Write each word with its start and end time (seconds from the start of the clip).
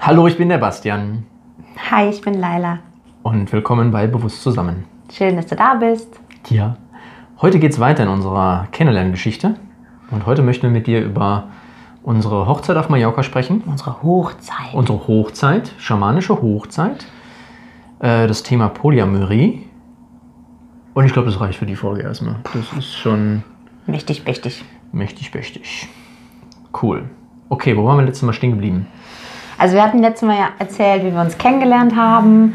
Hallo, 0.00 0.26
ich 0.26 0.38
bin 0.38 0.48
der 0.48 0.58
Bastian. 0.58 1.24
Hi, 1.90 2.08
ich 2.08 2.22
bin 2.22 2.34
Laila. 2.34 2.78
Und 3.22 3.52
willkommen 3.52 3.90
bei 3.90 4.06
Bewusst 4.06 4.42
zusammen. 4.42 4.84
Schön, 5.12 5.36
dass 5.36 5.46
du 5.46 5.56
da 5.56 5.74
bist. 5.74 6.18
Ja. 6.48 6.76
Heute 7.42 7.58
geht 7.58 7.72
es 7.72 7.80
weiter 7.80 8.04
in 8.04 8.08
unserer 8.08 8.66
Kennenlerngeschichte. 8.72 9.56
Und 10.10 10.24
heute 10.24 10.42
möchten 10.42 10.62
wir 10.62 10.70
mit 10.70 10.86
dir 10.86 11.04
über 11.04 11.48
unsere 12.02 12.46
Hochzeit 12.46 12.78
auf 12.78 12.88
Mallorca 12.88 13.22
sprechen. 13.22 13.62
Unsere 13.66 14.02
Hochzeit. 14.02 14.72
Unsere 14.72 15.06
Hochzeit, 15.06 15.72
schamanische 15.78 16.40
Hochzeit. 16.40 17.06
Äh, 17.98 18.26
das 18.26 18.42
Thema 18.42 18.68
Polyamorie. 18.70 19.66
Und 20.94 21.04
ich 21.04 21.12
glaube, 21.12 21.28
das 21.30 21.40
reicht 21.40 21.58
für 21.58 21.66
die 21.66 21.76
Folge 21.76 22.02
erstmal. 22.02 22.36
Das 22.54 22.72
ist 22.78 22.94
schon 22.96 23.42
Mächtig, 23.86 24.24
mächtig. 24.24 24.64
mächtig, 24.92 25.34
mächtig. 25.34 25.88
Cool. 26.82 27.10
Okay, 27.50 27.76
wo 27.76 27.84
waren 27.84 27.98
wir 27.98 28.04
letztes 28.06 28.22
Mal 28.22 28.32
stehen 28.32 28.52
geblieben? 28.52 28.86
Also 29.60 29.74
wir 29.74 29.82
hatten 29.82 29.98
letztes 29.98 30.26
Mal 30.26 30.38
ja 30.38 30.48
erzählt, 30.58 31.04
wie 31.04 31.12
wir 31.12 31.20
uns 31.20 31.36
kennengelernt 31.36 31.94
haben. 31.94 32.54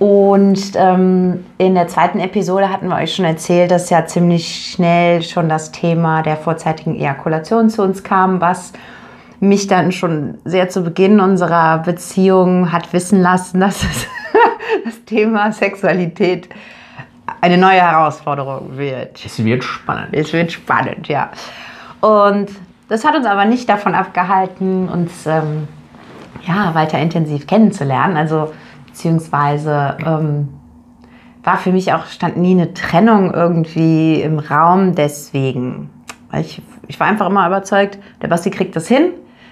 Und 0.00 0.72
ähm, 0.74 1.44
in 1.56 1.76
der 1.76 1.86
zweiten 1.86 2.18
Episode 2.18 2.68
hatten 2.68 2.88
wir 2.88 2.96
euch 2.96 3.14
schon 3.14 3.24
erzählt, 3.24 3.70
dass 3.70 3.90
ja 3.90 4.06
ziemlich 4.06 4.72
schnell 4.72 5.22
schon 5.22 5.48
das 5.48 5.70
Thema 5.70 6.22
der 6.22 6.36
vorzeitigen 6.36 6.96
Ejakulation 6.96 7.70
zu 7.70 7.84
uns 7.84 8.02
kam, 8.02 8.40
was 8.40 8.72
mich 9.38 9.68
dann 9.68 9.92
schon 9.92 10.38
sehr 10.44 10.68
zu 10.68 10.82
Beginn 10.82 11.20
unserer 11.20 11.78
Beziehung 11.78 12.72
hat 12.72 12.92
wissen 12.92 13.22
lassen, 13.22 13.60
dass 13.60 13.82
das 14.84 15.04
Thema 15.06 15.52
Sexualität 15.52 16.48
eine 17.40 17.56
neue 17.56 17.82
Herausforderung 17.82 18.76
wird. 18.76 19.24
Es 19.24 19.44
wird 19.44 19.62
spannend. 19.62 20.08
Es 20.10 20.32
wird 20.32 20.50
spannend, 20.50 21.06
ja. 21.06 21.30
Und 22.00 22.48
das 22.88 23.04
hat 23.04 23.14
uns 23.14 23.26
aber 23.26 23.44
nicht 23.44 23.68
davon 23.68 23.94
abgehalten, 23.94 24.88
uns 24.88 25.24
ähm, 25.24 25.68
ja, 26.46 26.74
weiter 26.74 26.98
intensiv 26.98 27.46
kennenzulernen. 27.46 28.16
Also 28.16 28.52
beziehungsweise 28.86 29.96
ähm, 30.04 30.48
war 31.42 31.56
für 31.56 31.72
mich 31.72 31.92
auch, 31.92 32.06
stand 32.06 32.36
nie 32.36 32.52
eine 32.52 32.74
Trennung 32.74 33.32
irgendwie 33.32 34.20
im 34.20 34.38
Raum 34.38 34.94
deswegen. 34.94 35.90
Weil 36.30 36.42
ich, 36.42 36.62
ich 36.88 36.98
war 37.00 37.06
einfach 37.06 37.28
immer 37.28 37.46
überzeugt, 37.46 37.98
der 38.20 38.28
Basti 38.28 38.50
kriegt 38.50 38.76
das 38.76 38.88
hin, 38.88 39.10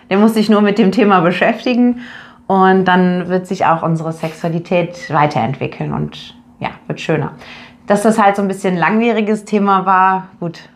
der 0.09 0.19
muss 0.19 0.35
sich 0.35 0.49
nur 0.49 0.61
mit 0.61 0.79
dem 0.79 0.93
Thema 0.93 1.21
beschäftigen 1.21 2.01
und 2.47 2.85
dann 2.85 3.29
wird 3.29 3.47
sich 3.47 3.67
auch 3.67 3.83
unsere 3.83 4.13
Sexualität 4.13 5.13
weiterentwickeln 5.13 5.93
und 5.93 6.35
ja, 6.59 6.71
wird 6.87 7.01
schöner. 7.01 7.33
Dass 7.87 8.03
das 8.03 8.19
halt 8.19 8.37
so 8.37 8.43
ein 8.43 8.49
bisschen 8.49 8.77
langwieriges 8.77 9.45
Thema 9.45 9.87
war, 9.87 10.29
gut, 10.39 10.69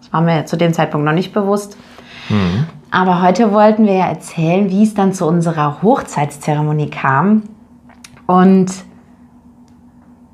das 0.00 0.12
war 0.12 0.20
mir 0.20 0.46
zu 0.46 0.56
dem 0.56 0.72
Zeitpunkt 0.72 1.04
noch 1.04 1.12
nicht 1.12 1.32
bewusst. 1.32 1.76
Aber 2.90 3.22
heute 3.22 3.52
wollten 3.52 3.86
wir 3.86 3.94
ja 3.94 4.06
erzählen, 4.06 4.70
wie 4.70 4.82
es 4.82 4.94
dann 4.94 5.12
zu 5.12 5.26
unserer 5.26 5.82
Hochzeitszeremonie 5.82 6.88
kam. 6.88 7.42
Und 8.26 8.72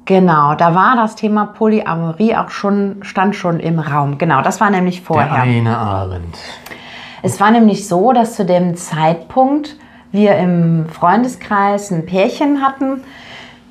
genau, 0.04 0.54
da 0.54 0.74
war 0.74 0.94
das 0.96 1.16
Thema 1.16 1.46
Polyamorie 1.46 2.36
auch 2.36 2.50
schon, 2.50 2.98
stand 3.02 3.34
schon 3.34 3.58
im 3.58 3.78
Raum. 3.78 4.18
Genau, 4.18 4.42
das 4.42 4.60
war 4.60 4.70
nämlich 4.70 4.98
Der 4.98 5.06
vorher. 5.06 5.32
eine 5.42 5.76
Abend. 5.76 6.36
Es 7.22 7.40
war 7.40 7.50
nämlich 7.50 7.88
so, 7.88 8.12
dass 8.12 8.36
zu 8.36 8.44
dem 8.44 8.76
Zeitpunkt 8.76 9.76
wir 10.12 10.36
im 10.36 10.86
Freundeskreis 10.88 11.90
ein 11.90 12.06
Pärchen 12.06 12.62
hatten, 12.62 13.02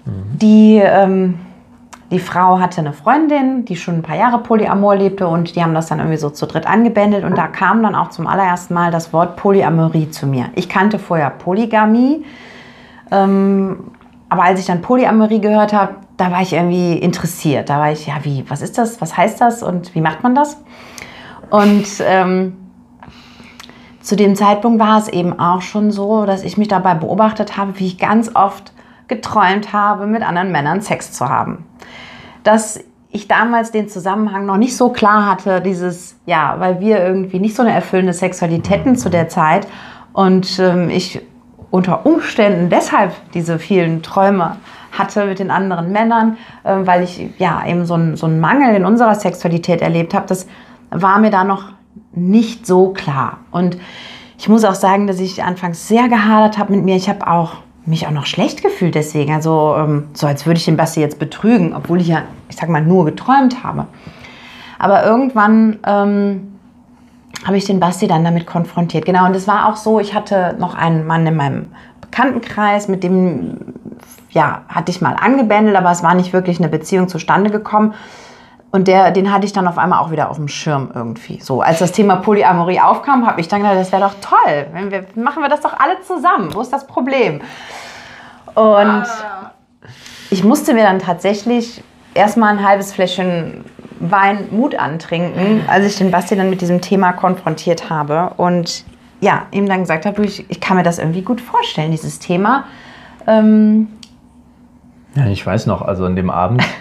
die, 0.06 0.82
ähm, 0.84 1.40
die 2.14 2.20
Frau 2.20 2.60
hatte 2.60 2.80
eine 2.80 2.94
Freundin, 2.94 3.66
die 3.66 3.76
schon 3.76 3.96
ein 3.96 4.02
paar 4.04 4.16
Jahre 4.16 4.38
Polyamor 4.38 4.96
lebte 4.96 5.28
und 5.28 5.56
die 5.56 5.64
haben 5.64 5.74
das 5.74 5.88
dann 5.88 6.00
irgendwie 6.00 6.18
so 6.18 6.30
zu 6.30 6.46
dritt 6.46 6.68
angebändelt 6.68 7.24
und 7.24 7.38
da 7.38 7.48
kam 7.48 7.82
dann 7.82 7.96
auch 7.96 8.10
zum 8.10 8.28
allerersten 8.28 8.76
Mal 8.76 8.92
das 8.92 9.12
Wort 9.12 9.36
Polyamorie 9.36 10.12
zu 10.12 10.28
mir. 10.28 10.46
Ich 10.56 10.70
kannte 10.70 11.00
vorher 11.00 11.32
Polygamie, 11.32 12.24
ähm, 13.12 13.92
aber 14.30 14.44
als 14.44 14.60
ich 14.60 14.68
dann 14.68 14.82
Polyamorie 14.82 15.42
gehört 15.42 15.74
habe, 15.74 15.96
da 16.18 16.32
war 16.32 16.42
ich 16.42 16.54
irgendwie 16.54 16.94
interessiert. 16.94 17.70
Da 17.70 17.80
war 17.80 17.92
ich, 17.92 18.06
ja, 18.06 18.16
wie, 18.22 18.46
was 18.48 18.62
ist 18.62 18.78
das, 18.78 19.02
was 19.02 19.18
heißt 19.18 19.42
das 19.42 19.64
und 19.64 19.96
wie 19.96 20.02
macht 20.02 20.22
man 20.22 20.36
das? 20.36 20.64
Und 21.50 21.86
ähm, 22.06 22.58
zu 24.02 24.16
dem 24.16 24.36
Zeitpunkt 24.36 24.80
war 24.80 25.00
es 25.00 25.08
eben 25.08 25.40
auch 25.40 25.62
schon 25.62 25.90
so, 25.90 26.26
dass 26.26 26.44
ich 26.44 26.58
mich 26.58 26.68
dabei 26.68 26.94
beobachtet 26.94 27.58
habe, 27.58 27.80
wie 27.80 27.88
ich 27.88 27.98
ganz 27.98 28.36
oft 28.36 28.73
geträumt 29.08 29.74
habe, 29.74 30.08
mit 30.08 30.24
anderen 30.24 30.52
Männern 30.52 30.82
Sex 30.82 31.12
zu 31.12 31.28
haben. 31.30 31.66
Dass 32.44 32.80
ich 33.10 33.28
damals 33.28 33.72
den 33.72 33.88
Zusammenhang 33.88 34.46
noch 34.46 34.58
nicht 34.58 34.76
so 34.76 34.90
klar 34.90 35.30
hatte, 35.30 35.62
dieses, 35.62 36.18
ja, 36.26 36.56
weil 36.58 36.80
wir 36.80 37.06
irgendwie 37.06 37.40
nicht 37.40 37.56
so 37.56 37.62
eine 37.62 37.72
erfüllende 37.72 38.14
Sexualität 38.14 38.80
hatten 38.80 38.96
zu 38.96 39.10
der 39.10 39.30
Zeit 39.30 39.68
und 40.14 40.60
ähm, 40.60 40.90
ich 40.90 41.22
unter 41.70 42.06
Umständen 42.06 42.70
deshalb 42.70 43.14
diese 43.34 43.58
vielen 43.60 44.04
Träume 44.04 44.58
hatte 44.92 45.26
mit 45.26 45.40
den 45.40 45.52
anderen 45.52 45.92
Männern, 45.92 46.38
ähm, 46.66 46.86
weil 46.86 47.04
ich 47.04 47.30
ja 47.38 47.64
eben 47.68 47.86
so 47.86 47.96
einen 47.96 48.16
so 48.16 48.26
einen 48.26 48.40
Mangel 48.40 48.76
in 48.76 48.86
unserer 48.86 49.16
Sexualität 49.16 49.82
erlebt 49.82 50.14
habe, 50.14 50.28
das 50.28 50.48
war 50.90 51.20
mir 51.20 51.32
da 51.32 51.44
noch 51.44 51.66
nicht 52.14 52.66
so 52.66 52.90
klar. 52.90 53.40
Und 53.52 53.78
ich 54.38 54.50
muss 54.50 54.66
auch 54.66 54.76
sagen, 54.76 55.08
dass 55.08 55.20
ich 55.20 55.44
anfangs 55.44 55.88
sehr 55.88 56.10
gehadert 56.10 56.58
habe 56.58 56.74
mit 56.74 56.84
mir. 56.84 56.96
Ich 56.96 57.10
habe 57.10 57.28
auch 57.28 57.58
mich 57.86 58.08
auch 58.08 58.12
noch 58.12 58.26
schlecht 58.26 58.64
gefühlt 58.64 58.96
deswegen. 58.96 59.34
Also 59.34 59.76
ähm, 59.78 60.08
so, 60.14 60.28
als 60.28 60.46
würde 60.46 60.58
ich 60.58 60.66
den 60.66 60.78
Basti 60.78 61.02
jetzt 61.02 61.20
betrügen, 61.20 61.76
obwohl 61.76 62.02
ich 62.02 62.08
ja, 62.08 62.24
ich 62.50 62.56
sag 62.56 62.70
mal, 62.70 62.82
nur 62.82 63.06
geträumt 63.06 63.64
habe. 63.64 63.88
Aber 64.80 65.06
irgendwann 65.06 65.80
ähm, 65.86 66.54
habe 67.46 67.58
ich 67.58 67.66
den 67.66 67.80
Basti 67.80 68.08
dann 68.08 68.24
damit 68.24 68.46
konfrontiert. 68.46 69.06
Genau, 69.06 69.26
und 69.26 69.36
es 69.36 69.48
war 69.48 69.70
auch 69.70 69.76
so, 69.76 70.00
ich 70.00 70.14
hatte 70.14 70.56
noch 70.60 70.76
einen 70.76 71.06
Mann 71.06 71.28
in 71.28 71.36
meinem 71.36 71.66
Bekanntenkreis, 72.02 72.88
mit 72.88 73.04
dem, 73.04 73.58
ja, 74.30 74.62
hatte 74.70 74.92
ich 74.92 75.02
mal 75.02 75.16
angebändelt, 75.20 75.76
aber 75.76 75.92
es 75.92 76.04
war 76.04 76.16
nicht 76.16 76.32
wirklich 76.32 76.60
eine 76.60 76.70
Beziehung 76.70 77.08
zustande 77.08 77.50
gekommen. 77.50 77.94
Und 78.74 78.88
der, 78.88 79.12
den 79.12 79.32
hatte 79.32 79.46
ich 79.46 79.54
dann 79.54 79.68
auf 79.68 79.78
einmal 79.78 80.00
auch 80.00 80.10
wieder 80.10 80.32
auf 80.32 80.38
dem 80.38 80.48
Schirm 80.48 80.90
irgendwie. 80.96 81.40
So, 81.40 81.62
als 81.62 81.78
das 81.78 81.92
Thema 81.92 82.16
Polyamorie 82.16 82.80
aufkam, 82.80 83.28
habe 83.28 83.40
ich 83.40 83.48
dann 83.48 83.62
gedacht, 83.62 83.78
das 83.78 83.92
wäre 83.92 84.02
doch 84.02 84.16
toll. 84.20 84.66
Wenn 84.74 84.90
wir, 84.90 85.06
machen 85.14 85.44
wir 85.44 85.50
das 85.50 85.62
doch 85.62 85.80
alle 85.80 86.02
zusammen. 86.02 86.56
Wo 86.56 86.62
ist 86.62 86.74
das 86.74 86.88
Problem? 86.88 87.42
Und 88.56 89.04
ich 90.32 90.44
musste 90.44 90.74
mir 90.74 90.82
dann 90.82 90.98
tatsächlich 90.98 91.84
erstmal 92.16 92.50
ein 92.50 92.68
halbes 92.68 92.94
Fläschchen 92.94 93.64
Wein 94.00 94.48
Mut 94.50 94.74
antrinken, 94.74 95.62
als 95.68 95.86
ich 95.86 95.96
den 95.98 96.10
Basti 96.10 96.36
dann 96.36 96.50
mit 96.50 96.62
diesem 96.62 96.82
Thema 96.82 97.14
konfrontiert 97.14 97.92
habe. 97.92 98.32
Und 98.38 98.86
ja, 99.22 99.44
ihm 99.52 99.68
dann 99.68 99.82
gesagt 99.82 100.08
habe, 100.08 100.26
ich, 100.26 100.50
ich 100.50 100.60
kann 100.60 100.78
mir 100.78 100.84
das 100.84 100.98
irgendwie 100.98 101.22
gut 101.22 101.42
vorstellen, 101.42 101.92
dieses 101.92 102.18
Thema. 102.18 102.64
Ähm, 103.28 103.90
Ja, 105.14 105.28
ich 105.28 105.46
weiß 105.46 105.68
noch, 105.68 105.84
also 105.84 106.06
an 106.06 106.16
dem 106.16 106.32
Abend. 106.32 106.64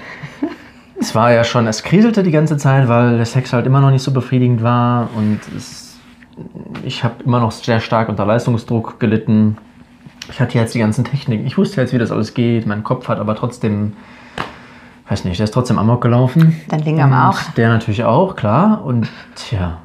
es 1.03 1.15
war 1.15 1.33
ja 1.33 1.45
schon, 1.45 1.67
es 1.67 1.83
kriselte 1.83 2.23
die 2.23 2.31
ganze 2.31 2.57
Zeit, 2.57 2.89
weil 2.89 3.17
der 3.17 3.27
Sex 3.27 3.53
halt 3.53 3.67
immer 3.67 3.81
noch 3.81 3.91
nicht 3.91 4.03
so 4.03 4.13
befriedigend 4.13 4.63
war 4.63 5.09
und 5.17 5.41
es, 5.57 5.99
ich 6.85 7.05
habe 7.05 7.23
immer 7.25 7.41
noch 7.41 7.51
sehr 7.51 7.81
stark 7.81 8.09
unter 8.09 8.25
Leistungsdruck 8.25 9.01
gelitten. 9.01 9.59
Ich 10.31 10.41
hatte 10.41 10.57
jetzt 10.57 10.75
die 10.75 10.79
ganzen 10.79 11.05
Techniken. 11.05 11.45
Ich 11.47 11.59
wusste 11.59 11.81
jetzt, 11.81 11.93
wie 11.93 11.99
das 11.99 12.13
alles 12.13 12.35
geht. 12.35 12.67
Mein 12.67 12.85
Kopf 12.85 13.09
hat 13.09 13.19
aber 13.19 13.35
trotzdem, 13.35 13.95
weiß 15.09 15.25
nicht, 15.25 15.39
der 15.39 15.45
ist 15.45 15.53
trotzdem 15.53 15.79
amok 15.79 16.01
gelaufen. 16.01 16.57
Dein 16.69 16.81
Lingam 16.81 17.13
auch. 17.13 17.39
Der 17.57 17.69
natürlich 17.69 18.05
auch, 18.05 18.37
klar. 18.37 18.85
Und 18.85 19.09
tja. 19.35 19.79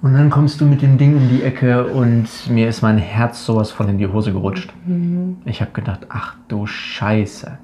Und 0.00 0.14
dann 0.14 0.30
kommst 0.30 0.60
du 0.60 0.64
mit 0.64 0.82
dem 0.82 0.96
Ding 0.98 1.16
um 1.16 1.28
die 1.28 1.42
Ecke 1.42 1.84
und 1.86 2.28
mir 2.48 2.68
ist 2.68 2.82
mein 2.82 2.98
Herz 2.98 3.44
sowas 3.44 3.70
von 3.70 3.88
in 3.88 3.98
die 3.98 4.06
Hose 4.06 4.32
gerutscht. 4.32 4.72
Ich 5.44 5.60
habe 5.60 5.72
gedacht, 5.72 6.06
ach 6.08 6.36
du 6.48 6.66
Scheiße. 6.66 7.58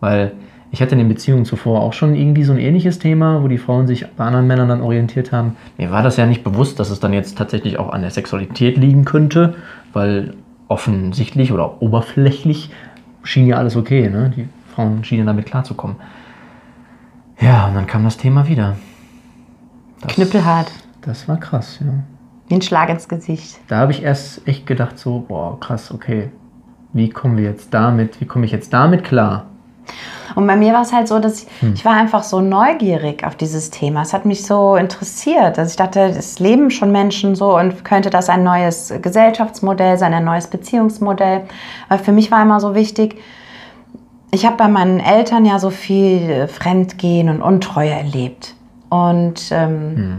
Weil 0.00 0.32
ich 0.72 0.80
hatte 0.80 0.92
in 0.92 0.98
den 0.98 1.08
Beziehungen 1.08 1.44
zuvor 1.44 1.82
auch 1.82 1.92
schon 1.92 2.14
irgendwie 2.14 2.44
so 2.44 2.52
ein 2.52 2.58
ähnliches 2.58 2.98
Thema, 2.98 3.42
wo 3.42 3.48
die 3.48 3.58
Frauen 3.58 3.86
sich 3.86 4.06
bei 4.16 4.24
anderen 4.24 4.46
Männern 4.46 4.70
dann 4.70 4.80
orientiert 4.80 5.30
haben. 5.30 5.56
Mir 5.76 5.90
war 5.90 6.02
das 6.02 6.16
ja 6.16 6.24
nicht 6.24 6.42
bewusst, 6.42 6.80
dass 6.80 6.88
es 6.88 6.98
dann 6.98 7.12
jetzt 7.12 7.36
tatsächlich 7.36 7.78
auch 7.78 7.92
an 7.92 8.00
der 8.00 8.10
Sexualität 8.10 8.78
liegen 8.78 9.04
könnte, 9.04 9.54
weil 9.92 10.32
offensichtlich 10.68 11.52
oder 11.52 11.82
oberflächlich 11.82 12.70
schien 13.22 13.46
ja 13.46 13.56
alles 13.56 13.76
okay. 13.76 14.08
Ne? 14.08 14.32
Die 14.34 14.48
Frauen 14.74 15.04
schienen 15.04 15.26
damit 15.26 15.44
klarzukommen. 15.44 15.96
Ja, 17.38 17.66
und 17.66 17.74
dann 17.74 17.86
kam 17.86 18.04
das 18.04 18.16
Thema 18.16 18.48
wieder. 18.48 18.76
Das, 20.00 20.14
Knüppelhart. 20.14 20.72
Das 21.02 21.28
war 21.28 21.36
krass, 21.38 21.80
ja. 21.84 21.92
Wie 22.48 22.54
ein 22.54 22.62
Schlag 22.62 22.88
ins 22.88 23.08
Gesicht. 23.08 23.58
Da 23.68 23.76
habe 23.76 23.92
ich 23.92 24.02
erst 24.02 24.48
echt 24.48 24.66
gedacht, 24.66 24.98
so, 24.98 25.26
boah, 25.28 25.60
krass, 25.60 25.92
okay. 25.92 26.30
Wie 26.94 27.10
kommen 27.10 27.36
wir 27.36 27.44
jetzt 27.44 27.74
damit, 27.74 28.22
wie 28.22 28.26
komme 28.26 28.46
ich 28.46 28.52
jetzt 28.52 28.72
damit 28.72 29.04
klar? 29.04 29.46
Und 30.34 30.46
bei 30.46 30.56
mir 30.56 30.72
war 30.72 30.82
es 30.82 30.92
halt 30.92 31.08
so, 31.08 31.18
dass 31.18 31.42
ich, 31.42 31.48
hm. 31.60 31.74
ich 31.74 31.84
war 31.84 31.94
einfach 31.94 32.22
so 32.22 32.40
neugierig 32.40 33.24
auf 33.26 33.36
dieses 33.36 33.70
Thema. 33.70 34.02
Es 34.02 34.12
hat 34.12 34.24
mich 34.24 34.44
so 34.46 34.76
interessiert. 34.76 35.58
Also 35.58 35.70
ich 35.70 35.76
dachte, 35.76 36.00
es 36.00 36.38
leben 36.38 36.70
schon 36.70 36.92
Menschen 36.92 37.34
so 37.34 37.56
und 37.56 37.84
könnte 37.84 38.10
das 38.10 38.28
ein 38.28 38.44
neues 38.44 38.92
Gesellschaftsmodell 39.00 39.98
sein, 39.98 40.14
ein 40.14 40.24
neues 40.24 40.46
Beziehungsmodell. 40.46 41.42
Weil 41.88 41.98
für 41.98 42.12
mich 42.12 42.30
war 42.30 42.42
immer 42.42 42.60
so 42.60 42.74
wichtig, 42.74 43.16
ich 44.30 44.46
habe 44.46 44.56
bei 44.56 44.68
meinen 44.68 44.98
Eltern 44.98 45.44
ja 45.44 45.58
so 45.58 45.70
viel 45.70 46.48
Fremdgehen 46.48 47.28
und 47.28 47.42
Untreue 47.42 47.90
erlebt. 47.90 48.54
Und 48.88 49.50
ähm, 49.52 49.96
hm. 49.96 50.18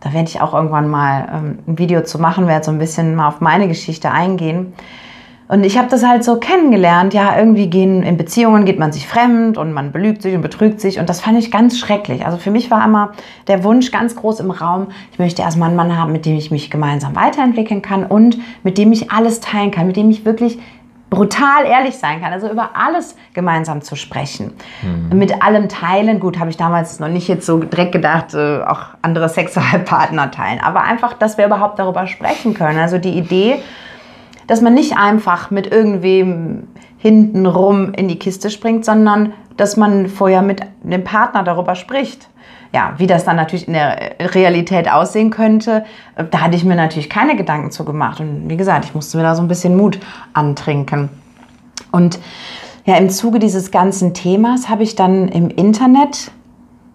da 0.00 0.12
werde 0.12 0.28
ich 0.28 0.40
auch 0.40 0.54
irgendwann 0.54 0.88
mal 0.88 1.28
ähm, 1.32 1.58
ein 1.66 1.78
Video 1.78 2.02
zu 2.02 2.18
machen, 2.18 2.46
werde 2.46 2.64
so 2.64 2.70
ein 2.70 2.78
bisschen 2.78 3.14
mal 3.14 3.28
auf 3.28 3.40
meine 3.40 3.68
Geschichte 3.68 4.10
eingehen. 4.10 4.72
Und 5.48 5.64
ich 5.64 5.78
habe 5.78 5.88
das 5.88 6.04
halt 6.04 6.24
so 6.24 6.36
kennengelernt. 6.36 7.14
Ja, 7.14 7.38
irgendwie 7.38 7.68
gehen 7.68 8.02
in 8.02 8.18
Beziehungen 8.18 8.66
geht 8.66 8.78
man 8.78 8.92
sich 8.92 9.08
fremd 9.08 9.56
und 9.56 9.72
man 9.72 9.92
belügt 9.92 10.22
sich 10.22 10.34
und 10.34 10.42
betrügt 10.42 10.80
sich. 10.80 10.98
Und 10.98 11.08
das 11.08 11.20
fand 11.20 11.38
ich 11.38 11.50
ganz 11.50 11.78
schrecklich. 11.78 12.26
Also 12.26 12.36
für 12.36 12.50
mich 12.50 12.70
war 12.70 12.84
immer 12.84 13.12
der 13.46 13.64
Wunsch 13.64 13.90
ganz 13.90 14.14
groß 14.14 14.40
im 14.40 14.50
Raum, 14.50 14.88
ich 15.10 15.18
möchte 15.18 15.42
erstmal 15.42 15.68
einen 15.68 15.76
Mann 15.76 15.96
haben, 15.96 16.12
mit 16.12 16.26
dem 16.26 16.36
ich 16.36 16.50
mich 16.50 16.70
gemeinsam 16.70 17.16
weiterentwickeln 17.16 17.80
kann 17.80 18.04
und 18.04 18.38
mit 18.62 18.76
dem 18.76 18.92
ich 18.92 19.10
alles 19.10 19.40
teilen 19.40 19.70
kann, 19.70 19.86
mit 19.86 19.96
dem 19.96 20.10
ich 20.10 20.26
wirklich 20.26 20.58
brutal 21.10 21.64
ehrlich 21.64 21.96
sein 21.96 22.20
kann, 22.20 22.32
also 22.32 22.50
über 22.50 22.70
alles 22.74 23.16
gemeinsam 23.32 23.80
zu 23.80 23.96
sprechen. 23.96 24.52
Mhm. 24.82 25.18
Mit 25.18 25.42
allem 25.42 25.68
teilen, 25.68 26.20
gut, 26.20 26.38
habe 26.38 26.50
ich 26.50 26.58
damals 26.58 27.00
noch 27.00 27.08
nicht 27.08 27.28
jetzt 27.28 27.46
so 27.46 27.58
direkt 27.58 27.92
gedacht, 27.92 28.34
äh, 28.34 28.60
auch 28.62 28.88
andere 29.00 29.28
Sexualpartner 29.28 30.30
teilen, 30.30 30.60
aber 30.60 30.82
einfach, 30.82 31.14
dass 31.14 31.38
wir 31.38 31.46
überhaupt 31.46 31.78
darüber 31.78 32.06
sprechen 32.06 32.52
können. 32.52 32.78
Also 32.78 32.98
die 32.98 33.16
Idee, 33.16 33.62
dass 34.48 34.60
man 34.60 34.74
nicht 34.74 34.96
einfach 34.96 35.52
mit 35.52 35.70
irgendwem 35.70 36.66
hintenrum 36.96 37.92
in 37.94 38.08
die 38.08 38.18
Kiste 38.18 38.50
springt, 38.50 38.84
sondern 38.84 39.32
dass 39.56 39.76
man 39.76 40.08
vorher 40.08 40.42
mit 40.42 40.62
dem 40.82 41.04
Partner 41.04 41.44
darüber 41.44 41.76
spricht. 41.76 42.28
Ja, 42.74 42.94
wie 42.98 43.06
das 43.06 43.24
dann 43.24 43.36
natürlich 43.36 43.66
in 43.66 43.74
der 43.74 44.16
Realität 44.20 44.90
aussehen 44.90 45.30
könnte, 45.30 45.84
da 46.30 46.40
hatte 46.40 46.56
ich 46.56 46.64
mir 46.64 46.74
natürlich 46.74 47.08
keine 47.08 47.36
Gedanken 47.36 47.70
zu 47.70 47.84
gemacht. 47.84 48.20
Und 48.20 48.50
wie 48.50 48.56
gesagt, 48.56 48.84
ich 48.84 48.94
musste 48.94 49.16
mir 49.16 49.22
da 49.22 49.34
so 49.34 49.42
ein 49.42 49.48
bisschen 49.48 49.76
Mut 49.76 49.98
antrinken. 50.34 51.08
Und 51.92 52.18
ja, 52.84 52.96
im 52.96 53.08
Zuge 53.08 53.38
dieses 53.38 53.70
ganzen 53.70 54.12
Themas 54.12 54.68
habe 54.68 54.82
ich 54.82 54.96
dann 54.96 55.28
im 55.28 55.48
Internet 55.48 56.30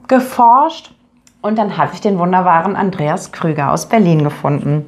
geforscht 0.07 0.93
und 1.41 1.57
dann 1.57 1.77
habe 1.77 1.91
ich 1.93 2.01
den 2.01 2.19
wunderbaren 2.19 2.75
Andreas 2.75 3.31
Krüger 3.31 3.71
aus 3.71 3.87
Berlin 3.87 4.23
gefunden. 4.23 4.85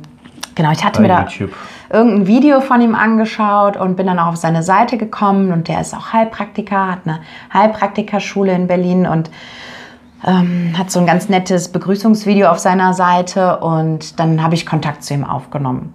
Genau, 0.54 0.72
ich 0.72 0.84
hatte 0.84 1.02
Bei 1.02 1.08
mir 1.08 1.08
da 1.10 1.22
YouTube 1.22 1.52
irgendein 1.90 2.28
Video 2.28 2.62
von 2.62 2.82
ihm 2.82 2.96
angeschaut 2.96 3.78
und 3.78 3.96
bin 3.96 4.08
dann 4.08 4.20
auch 4.20 4.28
auf 4.28 4.38
seine 4.38 4.64
Seite 4.64 4.98
gekommen 4.98 5.52
und 5.52 5.68
der 5.68 5.82
ist 5.82 5.94
auch 5.94 6.14
Heilpraktiker, 6.14 6.92
hat 6.92 7.00
eine 7.06 7.20
Heilpraktikerschule 7.54 8.54
in 8.54 8.68
Berlin 8.68 9.08
und 9.08 9.30
ähm, 10.26 10.74
hat 10.78 10.92
so 10.92 11.00
ein 11.00 11.06
ganz 11.06 11.30
nettes 11.30 11.70
Begrüßungsvideo 11.70 12.50
auf 12.50 12.60
seiner 12.60 12.94
Seite 12.94 13.58
und 13.60 14.20
dann 14.20 14.42
habe 14.42 14.56
ich 14.56 14.66
Kontakt 14.66 15.04
zu 15.04 15.14
ihm 15.14 15.24
aufgenommen. 15.24 15.94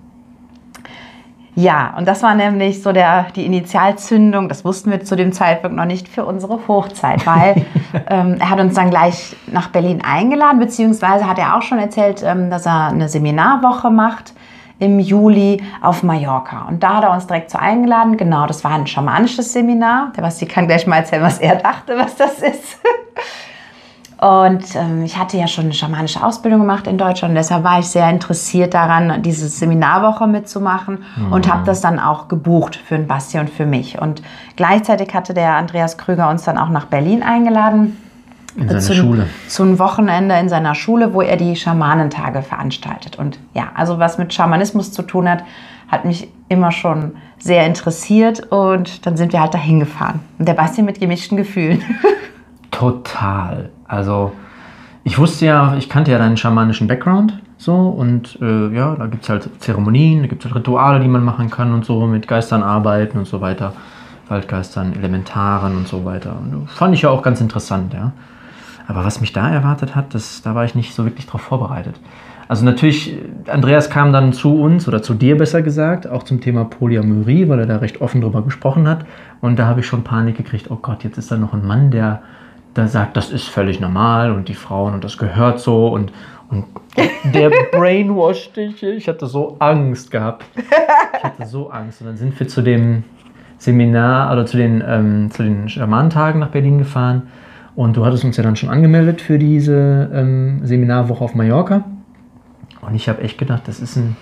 Ja, 1.57 1.95
und 1.99 2.07
das 2.07 2.23
war 2.23 2.35
nämlich 2.35 2.83
so 2.83 2.93
der, 2.93 3.27
die 3.35 3.45
Initialzündung, 3.45 4.49
das 4.49 4.65
wussten 4.65 4.91
wir 4.91 5.05
zu 5.05 5.17
dem 5.17 5.33
Zeitpunkt 5.33 5.77
noch 5.77 5.85
nicht, 5.85 6.09
für 6.09 6.25
unsere 6.25 6.69
Hochzeit, 6.69 7.27
weil 7.27 7.67
ähm, 8.09 8.37
er 8.39 8.51
hat 8.51 8.61
uns 8.61 8.75
dann 8.75 8.91
gleich 8.91 9.37
nach 9.49 9.69
Berlin 9.69 10.01
eingeladen, 10.03 10.61
beziehungsweise 10.61 11.29
hat 11.29 11.39
er 11.39 11.57
auch 11.57 11.63
schon 11.63 11.79
erzählt, 11.79 12.23
ähm, 12.25 12.51
dass 12.51 12.67
er 12.67 12.89
eine 12.89 13.09
Seminarwoche 13.09 13.91
macht 13.91 14.33
im 14.81 14.99
Juli 14.99 15.63
auf 15.81 16.03
Mallorca. 16.03 16.67
Und 16.67 16.83
da 16.83 16.97
hat 16.97 17.05
er 17.05 17.13
uns 17.13 17.27
direkt 17.27 17.51
zu 17.51 17.61
eingeladen. 17.61 18.17
Genau, 18.17 18.47
das 18.47 18.65
war 18.65 18.73
ein 18.73 18.87
schamanisches 18.87 19.53
Seminar. 19.53 20.13
Der 20.17 20.23
Basti 20.23 20.47
kann 20.47 20.67
gleich 20.67 20.87
mal 20.87 20.97
erzählen, 20.97 21.23
was 21.23 21.39
er 21.39 21.57
dachte, 21.57 21.97
was 21.97 22.17
das 22.17 22.39
ist. 22.41 22.81
Und 24.21 24.75
ähm, 24.75 25.03
ich 25.03 25.17
hatte 25.17 25.39
ja 25.39 25.47
schon 25.47 25.65
eine 25.65 25.73
schamanische 25.73 26.23
Ausbildung 26.23 26.61
gemacht 26.61 26.87
in 26.87 26.99
Deutschland. 26.99 27.33
Und 27.33 27.37
deshalb 27.37 27.65
war 27.65 27.79
ich 27.79 27.87
sehr 27.87 28.09
interessiert 28.11 28.75
daran, 28.75 29.23
diese 29.23 29.49
Seminarwoche 29.49 30.27
mitzumachen 30.27 31.05
mhm. 31.17 31.33
und 31.33 31.51
habe 31.51 31.65
das 31.65 31.81
dann 31.81 31.99
auch 31.99 32.29
gebucht 32.29 32.77
für 32.77 32.97
den 32.97 33.07
Basti 33.07 33.39
und 33.39 33.49
für 33.49 33.65
mich. 33.65 33.99
Und 33.99 34.21
gleichzeitig 34.57 35.15
hatte 35.15 35.33
der 35.33 35.55
Andreas 35.55 35.97
Krüger 35.97 36.29
uns 36.29 36.45
dann 36.45 36.59
auch 36.59 36.69
nach 36.69 36.85
Berlin 36.85 37.23
eingeladen 37.23 37.97
in 38.57 38.69
seiner 38.69 38.81
zu, 38.81 38.95
Schule. 38.95 39.27
Zu 39.49 39.63
einem 39.63 39.79
Wochenende 39.79 40.35
in 40.37 40.49
seiner 40.49 40.75
Schule, 40.75 41.15
wo 41.15 41.23
er 41.23 41.37
die 41.37 41.57
Schamanentage 41.57 42.43
veranstaltet. 42.43 43.19
Und 43.19 43.39
ja, 43.55 43.69
also 43.75 43.99
was 43.99 44.19
mit 44.19 44.33
Schamanismus 44.33 44.93
zu 44.93 45.03
tun 45.03 45.29
hat, 45.29 45.45
hat 45.89 46.05
mich 46.05 46.29
immer 46.49 46.73
schon 46.73 47.13
sehr 47.39 47.67
interessiert 47.67 48.51
und 48.51 49.07
dann 49.07 49.17
sind 49.17 49.33
wir 49.33 49.41
halt 49.41 49.55
dahin 49.55 49.81
gefahren. 49.81 50.21
Und 50.39 50.47
der 50.47 50.55
Basti 50.55 50.83
mit 50.83 51.01
gemischten 51.01 51.37
Gefühlen. 51.37 51.83
Total. 52.71 53.71
Also 53.87 54.33
ich 55.05 55.19
wusste 55.19 55.47
ja, 55.47 55.75
ich 55.77 55.89
kannte 55.89 56.11
ja 56.11 56.19
deinen 56.19 56.37
schamanischen 56.37 56.87
Background 56.87 57.41
so 57.57 57.75
und 57.75 58.39
äh, 58.41 58.69
ja, 58.75 58.95
da 58.95 59.07
gibt 59.07 59.25
es 59.25 59.29
halt 59.29 59.49
Zeremonien, 59.61 60.23
da 60.23 60.29
gibt 60.29 60.45
es 60.45 60.51
halt 60.51 60.57
Rituale, 60.57 61.01
die 61.01 61.09
man 61.09 61.25
machen 61.25 61.51
kann 61.51 61.75
und 61.75 61.85
so, 61.85 62.07
mit 62.07 62.29
Geistern 62.29 62.63
arbeiten 62.63 63.19
und 63.19 63.27
so 63.27 63.41
weiter. 63.41 63.73
Waldgeistern, 64.31 64.95
Elementaren 64.95 65.77
und 65.77 65.89
so 65.89 66.05
weiter. 66.05 66.37
Und 66.41 66.71
fand 66.71 66.95
ich 66.95 67.03
ja 67.03 67.11
auch 67.11 67.23
ganz 67.23 67.41
interessant, 67.41 67.93
ja. 67.93 68.13
Aber 68.91 69.05
was 69.05 69.21
mich 69.21 69.33
da 69.33 69.49
erwartet 69.49 69.95
hat, 69.95 70.15
das, 70.15 70.43
da 70.43 70.57
war 70.57 70.65
ich 70.65 70.75
nicht 70.75 70.95
so 70.95 71.05
wirklich 71.05 71.25
darauf 71.25 71.43
vorbereitet. 71.43 71.95
Also 72.49 72.65
natürlich, 72.65 73.17
Andreas 73.47 73.89
kam 73.89 74.13
dann 74.13 74.33
zu 74.33 74.61
uns 74.61 74.89
oder 74.89 75.01
zu 75.01 75.15
dir 75.15 75.39
besser 75.39 75.63
gesagt, 75.63 76.09
auch 76.09 76.25
zum 76.25 76.41
Thema 76.41 76.65
Polyamorie, 76.65 77.49
weil 77.49 77.61
er 77.61 77.67
da 77.67 77.77
recht 77.77 78.01
offen 78.01 78.21
drüber 78.21 78.43
gesprochen 78.43 78.89
hat. 78.89 79.07
Und 79.41 79.61
da 79.61 79.67
habe 79.67 79.79
ich 79.79 79.87
schon 79.87 80.03
Panik 80.03 80.37
gekriegt, 80.37 80.73
oh 80.73 80.79
Gott, 80.83 81.05
jetzt 81.05 81.19
ist 81.19 81.31
da 81.31 81.37
noch 81.37 81.55
ein 81.55 81.65
Mann, 81.65 81.93
der 81.93 82.23
da 82.75 82.89
sagt, 82.89 83.17
das 83.17 83.31
ist 83.31 83.49
völlig 83.49 83.79
normal 83.79 84.33
und 84.33 84.49
die 84.49 84.55
Frauen 84.55 84.95
und 84.95 85.05
das 85.05 85.19
gehört 85.19 85.61
so 85.61 85.87
und, 85.87 86.11
und 86.49 86.65
der 87.33 87.51
brainwashed 87.71 88.57
dich. 88.57 88.83
Ich 88.83 89.07
hatte 89.07 89.27
so 89.27 89.55
Angst 89.61 90.11
gehabt. 90.11 90.45
Ich 90.57 91.23
hatte 91.23 91.47
so 91.47 91.71
Angst. 91.71 92.01
Und 92.01 92.09
dann 92.09 92.17
sind 92.17 92.41
wir 92.41 92.49
zu 92.49 92.61
dem 92.63 93.05
Seminar 93.59 94.33
oder 94.33 94.47
zu 94.47 94.57
den, 94.57 94.83
ähm, 94.85 95.31
zu 95.31 95.45
den 95.45 95.69
Schamantagen 95.69 96.41
nach 96.41 96.49
Berlin 96.49 96.79
gefahren. 96.79 97.29
Und 97.75 97.97
du 97.97 98.05
hattest 98.05 98.25
uns 98.25 98.37
ja 98.37 98.43
dann 98.43 98.57
schon 98.57 98.69
angemeldet 98.69 99.21
für 99.21 99.39
diese 99.39 100.11
ähm, 100.13 100.61
Seminarwoche 100.65 101.25
auf 101.25 101.35
Mallorca. 101.35 101.85
Und 102.81 102.95
ich 102.95 103.09
habe 103.09 103.23
echt 103.23 103.39
gedacht, 103.39 103.63
das 103.67 103.81
ist 103.81 103.97
ein, 103.97 104.17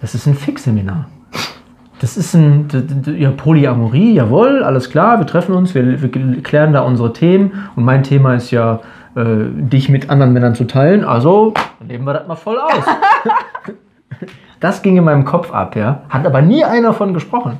das 0.00 0.14
ist 0.14 0.26
ein 0.26 0.34
Fix-Seminar. 0.34 1.06
Das 2.00 2.16
ist 2.16 2.34
ein, 2.34 2.66
ja, 3.16 3.30
Polyamorie, 3.30 4.14
jawohl, 4.14 4.64
alles 4.64 4.90
klar, 4.90 5.18
wir 5.18 5.26
treffen 5.26 5.54
uns, 5.54 5.72
wir, 5.74 6.02
wir 6.02 6.42
klären 6.42 6.72
da 6.72 6.80
unsere 6.80 7.12
Themen. 7.12 7.52
Und 7.76 7.84
mein 7.84 8.02
Thema 8.02 8.34
ist 8.34 8.50
ja, 8.50 8.80
äh, 9.14 9.44
dich 9.50 9.88
mit 9.88 10.08
anderen 10.08 10.32
Männern 10.32 10.54
zu 10.54 10.64
teilen. 10.64 11.04
Also 11.04 11.52
leben 11.86 12.04
wir 12.04 12.14
das 12.14 12.26
mal 12.26 12.34
voll 12.34 12.58
aus. 12.58 12.84
das 14.60 14.82
ging 14.82 14.96
in 14.96 15.04
meinem 15.04 15.24
Kopf 15.24 15.52
ab, 15.52 15.76
ja. 15.76 16.02
Hat 16.08 16.24
aber 16.24 16.40
nie 16.40 16.64
einer 16.64 16.94
von 16.94 17.12
gesprochen. 17.12 17.58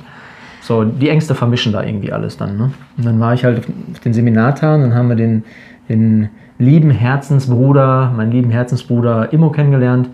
So, 0.63 0.85
die 0.85 1.09
Ängste 1.09 1.35
vermischen 1.35 1.73
da 1.73 1.83
irgendwie 1.83 2.13
alles 2.13 2.37
dann. 2.37 2.57
Ne? 2.57 2.71
Und 2.97 3.05
dann 3.05 3.19
war 3.19 3.33
ich 3.33 3.43
halt 3.43 3.67
auf 3.91 3.99
den 3.99 4.13
Seminartagen, 4.13 4.81
dann 4.81 4.97
haben 4.97 5.09
wir 5.09 5.17
den, 5.17 5.43
den 5.89 6.29
lieben 6.57 6.89
Herzensbruder, 6.89 8.13
meinen 8.15 8.31
lieben 8.31 8.49
Herzensbruder 8.49 9.33
Immo 9.33 9.49
kennengelernt, 9.49 10.07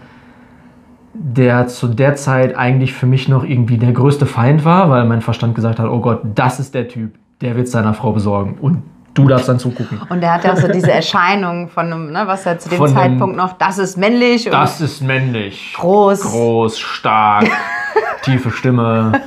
der 1.14 1.68
zu 1.68 1.88
der 1.88 2.16
Zeit 2.16 2.58
eigentlich 2.58 2.94
für 2.94 3.06
mich 3.06 3.30
noch 3.30 3.44
irgendwie 3.44 3.78
der 3.78 3.92
größte 3.92 4.26
Feind 4.26 4.66
war, 4.66 4.90
weil 4.90 5.06
mein 5.06 5.22
Verstand 5.22 5.54
gesagt 5.54 5.78
hat, 5.78 5.88
oh 5.88 6.00
Gott, 6.00 6.22
das 6.34 6.60
ist 6.60 6.74
der 6.74 6.88
Typ, 6.88 7.14
der 7.42 7.56
wird 7.56 7.68
es 7.68 7.72
seiner 7.72 7.94
Frau 7.94 8.12
besorgen. 8.12 8.58
Und 8.60 8.82
du 9.14 9.28
darfst 9.28 9.50
dann 9.50 9.60
zugucken. 9.60 10.02
Und 10.10 10.22
der 10.22 10.34
hat 10.34 10.46
ja 10.46 10.54
auch 10.54 10.58
so 10.58 10.68
diese 10.68 10.92
Erscheinung 10.92 11.70
von 11.70 11.86
einem, 11.86 12.12
ne, 12.12 12.24
was 12.26 12.48
er 12.48 12.58
zu 12.58 12.70
dem 12.70 12.80
von 12.80 12.88
Zeitpunkt 12.88 13.38
noch, 13.38 13.54
das 13.54 13.78
ist 13.78 13.98
männlich. 13.98 14.46
das 14.50 14.82
ist 14.82 15.02
männlich. 15.04 15.76
Groß. 15.78 16.22
Groß, 16.22 16.80
stark, 16.80 17.46
tiefe 18.24 18.50
Stimme 18.50 19.22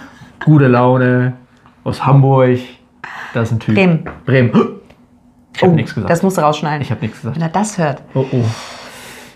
gute 0.45 0.69
Laune, 0.69 1.35
aus 1.85 2.05
Hamburg. 2.05 2.59
Das 3.35 3.49
ist 3.49 3.53
ein 3.53 3.61
Typ. 3.61 3.75
Bremen. 3.75 4.05
Bremen. 4.25 4.51
Ich 5.55 5.63
habe 5.63 5.73
oh, 5.73 5.75
nichts 5.75 5.95
gesagt. 5.95 6.11
Das 6.11 6.23
musst 6.23 6.39
du 6.39 6.43
rausschneiden. 6.43 6.83
Ich 6.83 6.91
habe 6.91 7.01
nichts 7.01 7.21
gesagt. 7.21 7.37
Wenn 7.37 7.43
er 7.43 7.49
das 7.49 7.79
hört. 7.79 8.03
Oh, 8.15 8.25
oh. 8.33 8.45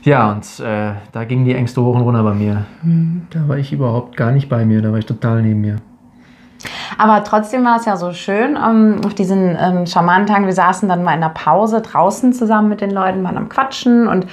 Ja, 0.02 0.30
und 0.30 0.44
äh, 0.60 0.92
da 1.10 1.24
gingen 1.24 1.44
die 1.44 1.54
Ängste 1.54 1.82
hoch 1.82 1.94
und 1.96 2.02
runter 2.02 2.22
bei 2.22 2.34
mir. 2.34 2.64
Mhm. 2.82 3.26
Da 3.30 3.48
war 3.48 3.58
ich 3.58 3.72
überhaupt 3.72 4.16
gar 4.16 4.30
nicht 4.30 4.48
bei 4.48 4.64
mir, 4.64 4.80
da 4.80 4.92
war 4.92 4.98
ich 4.98 5.06
total 5.06 5.42
neben 5.42 5.60
mir. 5.60 5.76
Aber 6.96 7.24
trotzdem 7.24 7.64
war 7.64 7.76
es 7.76 7.86
ja 7.86 7.96
so 7.96 8.12
schön 8.12 8.56
ähm, 8.56 9.00
auf 9.04 9.14
diesen 9.14 9.56
ähm, 9.60 9.86
Schamanentagen. 9.86 10.46
Wir 10.46 10.54
saßen 10.54 10.88
dann 10.88 11.02
mal 11.02 11.14
in 11.14 11.20
der 11.20 11.30
Pause 11.30 11.82
draußen 11.82 12.32
zusammen 12.32 12.68
mit 12.68 12.80
den 12.80 12.92
Leuten, 12.92 13.24
waren 13.24 13.36
am 13.36 13.48
Quatschen 13.48 14.06
und 14.06 14.26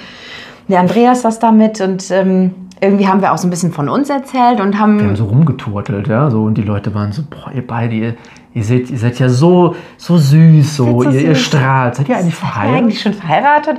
der 0.68 0.80
Andreas 0.80 1.22
saß 1.22 1.40
da 1.40 1.50
mit 1.50 1.80
und 1.80 2.10
ähm, 2.10 2.54
irgendwie 2.80 3.08
haben 3.08 3.22
wir 3.22 3.32
auch 3.32 3.38
so 3.38 3.46
ein 3.46 3.50
bisschen 3.50 3.72
von 3.72 3.88
uns 3.88 4.10
erzählt 4.10 4.60
und 4.60 4.78
haben. 4.78 4.98
Wir 4.98 5.06
haben 5.06 5.16
so 5.16 5.24
rumgeturtelt, 5.24 6.08
ja, 6.08 6.30
so 6.30 6.42
und 6.42 6.54
die 6.54 6.62
Leute 6.62 6.94
waren 6.94 7.12
so, 7.12 7.22
boah, 7.22 7.52
ihr 7.52 7.66
beide, 7.66 7.94
ihr, 7.94 8.14
ihr, 8.52 8.64
seht, 8.64 8.90
ihr 8.90 8.98
seid 8.98 9.18
ja 9.18 9.28
so, 9.28 9.74
so 9.96 10.18
süß, 10.18 10.76
so, 10.76 11.02
ihr, 11.04 11.12
süß. 11.12 11.22
ihr 11.22 11.34
strahlt. 11.34 11.96
Seid 11.96 12.08
ihr 12.08 12.16
eigentlich 12.16 12.34
verheiratet? 12.34 12.64
Seid 12.64 12.74
ihr 12.74 12.84
eigentlich 12.84 13.00
schon 13.00 13.14
verheiratet? 13.14 13.78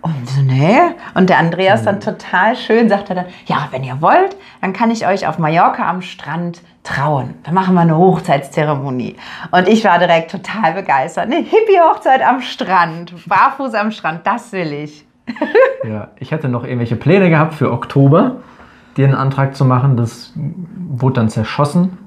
Und 0.00 0.28
so, 0.28 0.42
nee. 0.42 0.78
Und 1.14 1.28
der 1.28 1.38
Andreas 1.38 1.82
dann 1.82 2.00
total 2.00 2.56
schön 2.56 2.88
sagte 2.88 3.14
dann, 3.14 3.26
ja, 3.46 3.68
wenn 3.72 3.82
ihr 3.82 4.00
wollt, 4.00 4.36
dann 4.60 4.72
kann 4.72 4.90
ich 4.90 5.06
euch 5.06 5.26
auf 5.26 5.38
Mallorca 5.38 5.88
am 5.88 6.02
Strand 6.02 6.62
trauen. 6.84 7.34
Dann 7.42 7.54
machen 7.54 7.74
wir 7.74 7.80
eine 7.80 7.96
Hochzeitszeremonie. 7.96 9.16
Und 9.50 9.68
ich 9.68 9.84
war 9.84 9.98
direkt 9.98 10.30
total 10.30 10.72
begeistert. 10.72 11.26
Eine 11.26 11.36
Hippie-Hochzeit 11.36 12.22
am 12.22 12.40
Strand, 12.40 13.12
barfuß 13.26 13.74
am 13.74 13.90
Strand, 13.90 14.26
das 14.26 14.52
will 14.52 14.72
ich. 14.72 15.07
Ja, 15.88 16.08
ich 16.18 16.32
hatte 16.32 16.48
noch 16.48 16.64
irgendwelche 16.64 16.96
Pläne 16.96 17.30
gehabt 17.30 17.54
für 17.54 17.72
Oktober, 17.72 18.36
einen 19.04 19.14
Antrag 19.14 19.54
zu 19.54 19.64
machen. 19.64 19.96
Das 19.96 20.32
wurde 20.34 21.14
dann 21.14 21.28
zerschossen. 21.28 21.98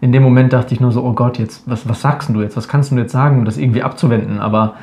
In 0.00 0.12
dem 0.12 0.22
Moment 0.22 0.52
dachte 0.52 0.74
ich 0.74 0.80
nur 0.80 0.90
so, 0.90 1.04
oh 1.04 1.12
Gott, 1.12 1.38
jetzt, 1.38 1.68
was, 1.68 1.88
was 1.88 2.00
sagst 2.00 2.30
du 2.30 2.40
jetzt? 2.40 2.56
Was 2.56 2.68
kannst 2.68 2.90
du 2.90 2.96
jetzt 2.96 3.12
sagen, 3.12 3.38
um 3.38 3.44
das 3.44 3.58
irgendwie 3.58 3.82
abzuwenden? 3.82 4.40
Aber 4.40 4.74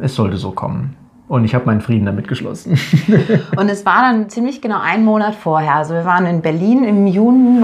es 0.00 0.14
sollte 0.14 0.36
so 0.36 0.52
kommen. 0.52 0.96
Und 1.28 1.44
ich 1.44 1.54
habe 1.54 1.66
meinen 1.66 1.80
Frieden 1.80 2.06
damit 2.06 2.26
geschlossen. 2.26 2.78
und 3.56 3.68
es 3.68 3.84
war 3.84 4.02
dann 4.02 4.28
ziemlich 4.30 4.62
genau 4.62 4.80
einen 4.80 5.04
Monat 5.04 5.34
vorher. 5.34 5.74
Also 5.74 5.94
wir 5.94 6.04
waren 6.04 6.26
in 6.26 6.40
Berlin 6.40 6.84
im 6.84 7.06
Juni 7.06 7.60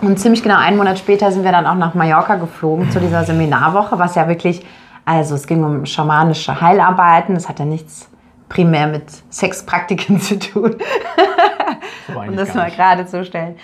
und 0.00 0.18
ziemlich 0.18 0.42
genau 0.42 0.56
einen 0.56 0.76
Monat 0.76 0.98
später 0.98 1.30
sind 1.32 1.44
wir 1.44 1.52
dann 1.52 1.66
auch 1.66 1.74
nach 1.74 1.94
Mallorca 1.94 2.36
geflogen 2.36 2.90
zu 2.90 3.00
dieser 3.00 3.24
Seminarwoche, 3.24 3.98
was 3.98 4.14
ja 4.14 4.28
wirklich, 4.28 4.64
also 5.04 5.34
es 5.34 5.46
ging 5.46 5.64
um 5.64 5.86
schamanische 5.86 6.60
Heilarbeiten. 6.60 7.34
Es 7.34 7.48
hat 7.48 7.58
ja 7.58 7.64
nichts 7.64 8.08
primär 8.48 8.86
mit 8.86 9.04
Sexpraktiken 9.30 10.20
zu 10.20 10.38
tun. 10.38 10.76
um 12.14 12.36
das 12.36 12.54
mal 12.54 12.70
gerade 12.70 13.06
zu 13.06 13.24
stellen. 13.24 13.56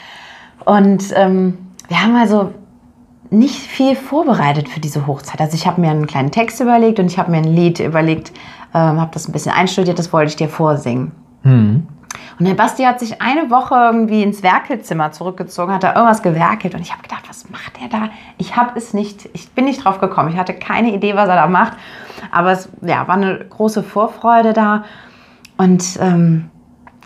Und 0.65 1.05
ähm, 1.15 1.59
wir 1.89 2.03
haben 2.03 2.17
also 2.17 2.53
nicht 3.31 3.57
viel 3.57 3.97
vorbereitet 3.97 4.69
für 4.69 4.81
diese 4.81 5.07
Hochzeit. 5.07 5.41
Also 5.41 5.55
ich 5.55 5.67
habe 5.67 5.81
mir 5.81 5.91
einen 5.91 6.07
kleinen 6.07 6.31
Text 6.31 6.61
überlegt 6.61 6.99
und 6.99 7.07
ich 7.07 7.19
habe 7.19 7.31
mir 7.31 7.39
ein 7.39 7.45
Lied 7.45 7.81
überlegt, 7.81 8.33
ähm, 8.75 9.01
habe 9.01 9.11
das 9.13 9.29
ein 9.29 9.33
bisschen 9.33 9.53
einstudiert, 9.53 9.99
das 9.99 10.13
wollte 10.13 10.31
ich 10.31 10.37
dir 10.37 10.49
vorsingen. 10.49 11.13
Hm. 11.43 11.87
Und 12.39 12.47
der 12.47 12.55
Basti 12.55 12.85
hat 12.85 13.01
sich 13.01 13.21
eine 13.23 13.51
Woche 13.51 13.75
irgendwie 13.75 14.23
ins 14.23 14.43
Werkelzimmer 14.43 15.13
zurückgezogen, 15.13 15.73
hat 15.73 15.83
da 15.83 15.95
irgendwas 15.95 16.23
gewerkelt 16.23 16.75
und 16.75 16.81
ich 16.81 16.93
habe 16.93 17.03
gedacht, 17.03 17.25
was 17.29 17.49
macht 17.51 17.81
er 17.81 17.89
da? 17.89 18.11
Ich 18.39 18.57
habe 18.57 18.79
es 18.79 18.95
nicht, 18.95 19.29
ich 19.33 19.51
bin 19.51 19.65
nicht 19.65 19.85
drauf 19.85 20.01
gekommen. 20.01 20.31
Ich 20.31 20.37
hatte 20.37 20.55
keine 20.55 20.93
Idee, 20.93 21.15
was 21.17 21.29
er 21.29 21.37
da 21.37 21.47
macht, 21.47 21.75
aber 22.31 22.53
es 22.53 22.69
ja, 22.83 23.07
war 23.09 23.17
eine 23.17 23.45
große 23.49 23.83
Vorfreude 23.83 24.53
da 24.53 24.85
und 25.57 25.99
ähm, 26.01 26.51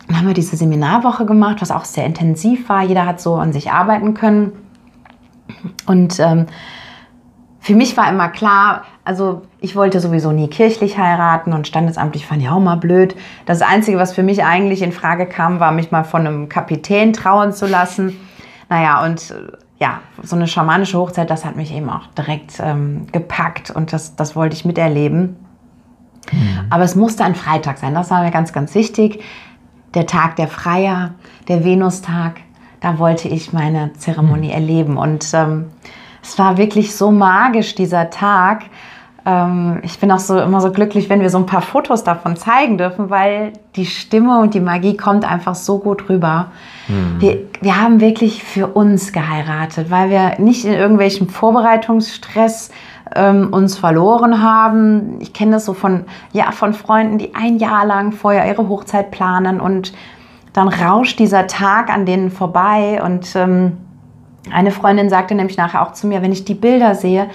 dann 0.07 0.17
haben 0.17 0.27
wir 0.27 0.33
diese 0.33 0.57
Seminarwoche 0.57 1.25
gemacht, 1.27 1.61
was 1.61 1.69
auch 1.69 1.85
sehr 1.85 2.05
intensiv 2.05 2.67
war. 2.67 2.81
Jeder 2.81 3.05
hat 3.05 3.21
so 3.21 3.35
an 3.35 3.53
sich 3.53 3.71
arbeiten 3.71 4.15
können. 4.15 4.53
Und 5.85 6.19
ähm, 6.19 6.47
für 7.59 7.75
mich 7.75 7.95
war 7.95 8.09
immer 8.09 8.29
klar, 8.29 8.85
also 9.09 9.41
ich 9.59 9.75
wollte 9.75 9.99
sowieso 10.01 10.31
nie 10.31 10.49
kirchlich 10.49 10.99
heiraten 10.99 11.51
und 11.51 11.65
standesamtlich 11.65 12.27
fand 12.27 12.43
ich 12.43 12.49
auch 12.49 12.59
mal 12.59 12.75
blöd. 12.75 13.15
Das 13.47 13.63
Einzige, 13.63 13.97
was 13.97 14.13
für 14.13 14.21
mich 14.21 14.43
eigentlich 14.45 14.83
in 14.83 14.91
Frage 14.91 15.25
kam, 15.25 15.59
war, 15.59 15.71
mich 15.71 15.89
mal 15.89 16.03
von 16.03 16.27
einem 16.27 16.47
Kapitän 16.47 17.11
trauen 17.11 17.51
zu 17.51 17.65
lassen. 17.65 18.15
Naja, 18.69 19.03
und 19.03 19.31
äh, 19.31 19.57
ja, 19.79 20.01
so 20.21 20.35
eine 20.35 20.47
schamanische 20.47 20.99
Hochzeit, 20.99 21.31
das 21.31 21.43
hat 21.43 21.55
mich 21.55 21.73
eben 21.73 21.89
auch 21.89 22.05
direkt 22.15 22.59
ähm, 22.63 23.07
gepackt 23.11 23.71
und 23.71 23.93
das, 23.93 24.15
das 24.15 24.35
wollte 24.35 24.55
ich 24.55 24.63
miterleben. 24.63 25.37
Mhm. 26.31 26.67
Aber 26.69 26.83
es 26.83 26.93
musste 26.93 27.23
ein 27.23 27.33
Freitag 27.33 27.79
sein, 27.79 27.95
das 27.95 28.11
war 28.11 28.21
mir 28.21 28.29
ganz, 28.29 28.53
ganz 28.53 28.75
wichtig. 28.75 29.23
Der 29.95 30.05
Tag 30.05 30.35
der 30.35 30.47
Freier, 30.47 31.15
der 31.47 31.65
Venustag, 31.65 32.41
da 32.79 32.99
wollte 32.99 33.27
ich 33.27 33.53
meine 33.53 33.91
Zeremonie 33.93 34.49
mhm. 34.49 34.53
erleben. 34.53 34.97
Und 34.97 35.33
ähm, 35.33 35.71
es 36.21 36.37
war 36.37 36.59
wirklich 36.59 36.95
so 36.95 37.09
magisch, 37.09 37.73
dieser 37.73 38.11
Tag. 38.11 38.65
Ähm, 39.25 39.79
ich 39.83 39.99
bin 39.99 40.11
auch 40.11 40.19
so 40.19 40.39
immer 40.39 40.61
so 40.61 40.71
glücklich, 40.71 41.09
wenn 41.09 41.21
wir 41.21 41.29
so 41.29 41.37
ein 41.37 41.45
paar 41.45 41.61
Fotos 41.61 42.03
davon 42.03 42.35
zeigen 42.35 42.77
dürfen, 42.77 43.09
weil 43.09 43.53
die 43.75 43.85
Stimme 43.85 44.39
und 44.39 44.53
die 44.53 44.59
Magie 44.59 44.95
kommt 44.95 45.29
einfach 45.29 45.55
so 45.55 45.79
gut 45.79 46.09
rüber. 46.09 46.51
Mhm. 46.87 47.19
Wir, 47.19 47.37
wir 47.61 47.81
haben 47.81 47.99
wirklich 47.99 48.43
für 48.43 48.67
uns 48.67 49.11
geheiratet, 49.11 49.89
weil 49.89 50.09
wir 50.09 50.39
nicht 50.39 50.65
in 50.65 50.73
irgendwelchem 50.73 51.27
Vorbereitungsstress 51.27 52.71
ähm, 53.15 53.49
uns 53.51 53.77
verloren 53.77 54.41
haben. 54.41 55.19
Ich 55.19 55.33
kenne 55.33 55.51
das 55.51 55.65
so 55.65 55.73
von, 55.73 56.05
ja, 56.31 56.51
von 56.51 56.73
Freunden, 56.73 57.17
die 57.17 57.35
ein 57.35 57.57
Jahr 57.57 57.85
lang 57.85 58.11
vorher 58.11 58.47
ihre 58.47 58.69
Hochzeit 58.69 59.11
planen 59.11 59.59
und 59.59 59.93
dann 60.53 60.67
rauscht 60.67 61.19
dieser 61.19 61.47
Tag 61.47 61.89
an 61.89 62.05
denen 62.05 62.31
vorbei 62.31 63.01
und 63.03 63.35
ähm, 63.35 63.77
eine 64.51 64.71
Freundin 64.71 65.09
sagte 65.09 65.35
nämlich 65.35 65.57
nachher 65.57 65.81
auch 65.81 65.93
zu 65.93 66.07
mir, 66.07 66.21
wenn 66.21 66.31
ich 66.31 66.45
die 66.45 66.55
Bilder 66.55 66.95
sehe, 66.95 67.27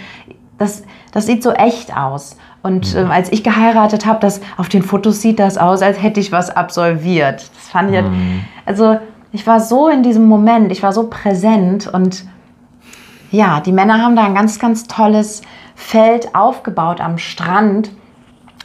das, 0.64 0.83
das 1.12 1.26
sieht 1.26 1.42
so 1.42 1.52
echt 1.52 1.97
aus. 1.97 2.37
Und 2.62 2.97
ähm, 2.97 3.11
als 3.11 3.30
ich 3.30 3.44
geheiratet 3.44 4.06
habe, 4.06 4.26
auf 4.56 4.68
den 4.68 4.83
Fotos 4.83 5.21
sieht 5.21 5.38
das 5.38 5.59
aus, 5.59 5.83
als 5.83 6.02
hätte 6.02 6.18
ich 6.18 6.33
was 6.33 6.49
absolviert. 6.49 7.50
Das 7.54 7.68
fand 7.68 7.92
ich, 7.92 8.00
mhm. 8.00 8.44
also 8.64 8.97
ich 9.33 9.47
war 9.47 9.61
so 9.61 9.88
in 9.88 10.02
diesem 10.02 10.26
Moment, 10.26 10.73
ich 10.73 10.83
war 10.83 10.92
so 10.92 11.09
präsent 11.11 11.87
und 11.87 12.25
ja, 13.30 13.61
die 13.61 13.73
Männer 13.73 14.00
haben 14.00 14.16
da 14.16 14.25
ein 14.25 14.35
ganz, 14.35 14.59
ganz 14.59 14.87
tolles 14.87 15.42
Feld 15.75 16.35
aufgebaut 16.35 17.00
am 17.00 17.18
Strand. 17.18 17.90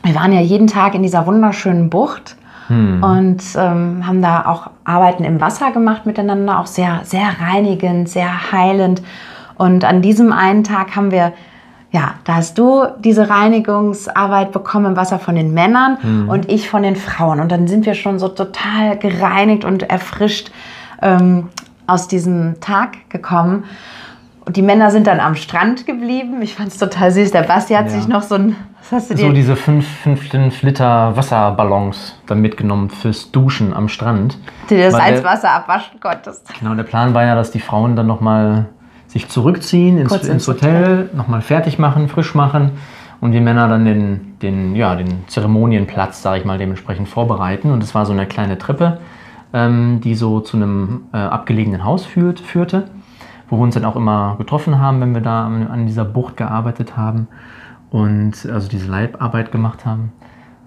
Wir 0.03 0.15
waren 0.15 0.31
ja 0.31 0.41
jeden 0.41 0.67
Tag 0.67 0.93
in 0.93 1.03
dieser 1.03 1.25
wunderschönen 1.25 1.89
Bucht 1.89 2.37
hm. 2.67 3.03
und 3.03 3.43
ähm, 3.57 4.07
haben 4.07 4.21
da 4.21 4.45
auch 4.45 4.69
Arbeiten 4.85 5.23
im 5.23 5.41
Wasser 5.41 5.71
gemacht 5.71 6.05
miteinander, 6.05 6.59
auch 6.59 6.67
sehr, 6.67 7.01
sehr 7.03 7.27
reinigend, 7.41 8.07
sehr 8.07 8.51
heilend. 8.51 9.01
Und 9.57 9.83
an 9.83 10.01
diesem 10.01 10.31
einen 10.31 10.63
Tag 10.63 10.95
haben 10.95 11.11
wir 11.11 11.33
ja, 11.91 12.15
da 12.23 12.35
hast 12.35 12.57
du 12.57 12.85
diese 12.99 13.29
Reinigungsarbeit 13.29 14.51
bekommen 14.51 14.87
im 14.87 14.95
Wasser 14.95 15.17
von 15.17 15.35
den 15.35 15.53
Männern 15.53 15.97
mhm. 16.01 16.29
und 16.29 16.49
ich 16.49 16.69
von 16.69 16.83
den 16.83 16.95
Frauen. 16.95 17.39
Und 17.39 17.51
dann 17.51 17.67
sind 17.67 17.85
wir 17.85 17.95
schon 17.95 18.19
so 18.19 18.27
total 18.27 18.97
gereinigt 18.97 19.65
und 19.65 19.89
erfrischt 19.89 20.51
ähm, 21.01 21.49
aus 21.87 22.07
diesem 22.07 22.59
Tag 22.59 23.09
gekommen. 23.09 23.63
Und 24.45 24.55
die 24.55 24.61
Männer 24.61 24.91
sind 24.91 25.07
dann 25.07 25.19
am 25.19 25.35
Strand 25.35 25.85
geblieben. 25.87 26.41
Ich 26.41 26.55
fand 26.55 26.69
es 26.69 26.77
total 26.77 27.11
süß. 27.11 27.31
Der 27.31 27.43
Basti 27.43 27.73
hat 27.73 27.85
ja. 27.85 27.91
sich 27.91 28.07
noch 28.07 28.21
so 28.21 28.35
ein. 28.35 28.55
Was 28.79 28.91
hast 28.91 29.09
du 29.09 29.15
dir? 29.15 29.27
So 29.27 29.33
diese 29.33 29.55
5 29.55 30.61
Liter 30.61 31.15
Wasserballons 31.15 32.19
dann 32.27 32.41
mitgenommen 32.41 32.89
fürs 32.89 33.31
Duschen 33.31 33.73
am 33.73 33.89
Strand. 33.89 34.37
Du 34.67 34.77
das 34.77 34.93
als 34.93 35.23
Wasser 35.23 35.51
abwaschen 35.51 35.99
konntest. 35.99 36.47
Genau, 36.59 36.73
der 36.75 36.83
Plan 36.83 37.13
war 37.13 37.25
ja, 37.25 37.35
dass 37.35 37.51
die 37.51 37.59
Frauen 37.59 37.95
dann 37.95 38.07
nochmal 38.07 38.67
sich 39.09 39.27
zurückziehen 39.27 39.97
ins, 39.97 40.13
ins 40.13 40.47
Hotel, 40.47 40.81
Hotel. 40.81 41.09
nochmal 41.13 41.41
fertig 41.41 41.77
machen, 41.77 42.07
frisch 42.07 42.33
machen 42.33 42.71
und 43.19 43.33
die 43.33 43.41
Männer 43.41 43.67
dann 43.67 43.83
den, 43.83 44.39
den, 44.41 44.75
ja, 44.75 44.95
den 44.95 45.27
Zeremonienplatz, 45.27 46.21
sage 46.21 46.39
ich 46.39 46.45
mal, 46.45 46.57
dementsprechend 46.57 47.09
vorbereiten. 47.09 47.71
Und 47.71 47.83
es 47.83 47.93
war 47.93 48.05
so 48.05 48.13
eine 48.13 48.25
kleine 48.25 48.57
Treppe, 48.57 48.99
ähm, 49.51 49.99
die 50.01 50.15
so 50.15 50.39
zu 50.39 50.55
einem 50.55 51.01
äh, 51.11 51.17
abgelegenen 51.17 51.83
Haus 51.83 52.05
führt, 52.05 52.39
führte 52.39 52.85
wo 53.49 53.57
wir 53.57 53.63
uns 53.63 53.73
dann 53.73 53.85
auch 53.85 53.95
immer 53.95 54.35
getroffen 54.37 54.79
haben, 54.79 55.01
wenn 55.01 55.13
wir 55.13 55.21
da 55.21 55.45
an 55.45 55.85
dieser 55.85 56.05
Bucht 56.05 56.37
gearbeitet 56.37 56.95
haben 56.97 57.27
und 57.89 58.45
also 58.45 58.69
diese 58.69 58.89
Leibarbeit 58.89 59.51
gemacht 59.51 59.85
haben. 59.85 60.11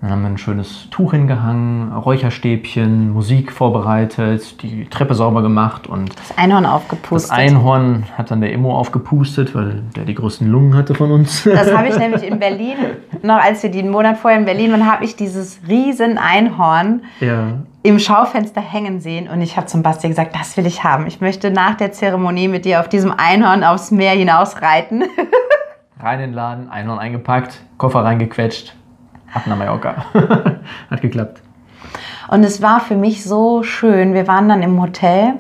Dann 0.03 0.11
haben 0.11 0.23
wir 0.23 0.31
ein 0.31 0.39
schönes 0.39 0.91
Tuch 0.91 1.13
hingehangen, 1.13 1.93
Räucherstäbchen, 1.93 3.13
Musik 3.13 3.53
vorbereitet, 3.53 4.61
die 4.61 4.87
Treppe 4.87 5.15
sauber 5.15 5.43
gemacht 5.43 5.87
und 5.87 6.19
das 6.19 6.37
Einhorn 6.37 6.67
aufgepustet. 6.67 7.31
Das 7.31 7.39
Einhorn 7.39 8.07
hat 8.19 8.33
dann 8.33 8.41
der 8.41 8.53
Immo 8.53 8.77
aufgepustet, 8.77 9.55
weil 9.55 9.85
der 9.95 10.05
die 10.05 10.17
größten 10.17 10.49
Lungen 10.49 10.75
hatte 10.75 10.97
von 10.97 11.13
uns. 11.13 11.45
Das 11.45 11.73
habe 11.73 11.87
ich 11.87 11.97
nämlich 11.97 12.25
in 12.25 12.39
Berlin, 12.41 12.79
noch 13.23 13.41
als 13.41 13.63
wir 13.63 13.71
den 13.71 13.91
Monat 13.91 14.19
vorher 14.19 14.41
in 14.41 14.45
Berlin 14.45 14.73
waren, 14.73 14.91
habe 14.91 15.05
ich 15.05 15.15
dieses 15.15 15.61
riesen 15.69 16.19
Einhorn 16.19 17.03
ja. 17.21 17.61
im 17.85 18.01
Schaufenster 18.01 18.61
hängen 18.61 19.01
sehen 19.01 19.29
und 19.29 19.41
ich 19.41 19.57
habe 19.57 19.69
zum 19.69 19.85
Basti 19.85 20.09
gesagt, 20.09 20.35
das 20.35 20.57
will 20.57 20.67
ich 20.67 20.83
haben. 20.83 21.07
Ich 21.07 21.21
möchte 21.21 21.53
nach 21.53 21.77
der 21.77 21.93
Zeremonie 21.93 22.49
mit 22.49 22.65
dir 22.65 22.81
auf 22.81 22.89
diesem 22.89 23.13
Einhorn 23.17 23.63
aufs 23.63 23.93
Meer 23.93 24.15
hinaus 24.15 24.63
reiten. 24.63 25.05
Rein 26.01 26.19
in 26.19 26.31
den 26.31 26.35
Laden, 26.35 26.71
Einhorn 26.71 26.99
eingepackt, 26.99 27.63
Koffer 27.79 28.03
reingequetscht, 28.03 28.75
Ab 29.33 29.47
nach 29.47 29.57
Mallorca. 29.57 30.05
Hat 30.91 31.01
geklappt. 31.01 31.43
Und 32.29 32.45
es 32.45 32.63
war 32.63 32.81
für 32.81 32.97
mich 32.97 33.25
so 33.25 33.63
schön. 33.63 34.15
Wir 34.15 34.27
waren 34.27 34.49
dann 34.49 34.63
im 34.63 34.81
Hotel 34.81 35.35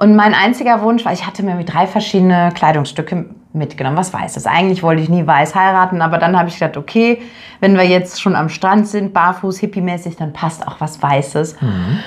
und 0.00 0.16
mein 0.16 0.32
einziger 0.32 0.80
Wunsch 0.80 1.04
war, 1.04 1.12
ich 1.12 1.26
hatte 1.26 1.42
mir 1.42 1.62
drei 1.62 1.86
verschiedene 1.86 2.52
Kleidungsstücke 2.54 3.26
mitgenommen, 3.52 3.98
was 3.98 4.14
Weißes. 4.14 4.46
Eigentlich 4.46 4.82
wollte 4.82 5.02
ich 5.02 5.10
nie 5.10 5.26
weiß 5.26 5.54
heiraten, 5.54 6.00
aber 6.00 6.16
dann 6.16 6.38
habe 6.38 6.48
ich 6.48 6.58
gedacht, 6.58 6.78
okay, 6.78 7.20
wenn 7.60 7.76
wir 7.76 7.84
jetzt 7.84 8.18
schon 8.18 8.34
am 8.34 8.48
Strand 8.48 8.88
sind, 8.88 9.12
barfuß, 9.12 9.58
hippiemäßig, 9.58 10.16
dann 10.16 10.32
passt 10.32 10.66
auch 10.66 10.80
was 10.80 11.02
Weißes. 11.02 11.60
Mhm. 11.60 11.98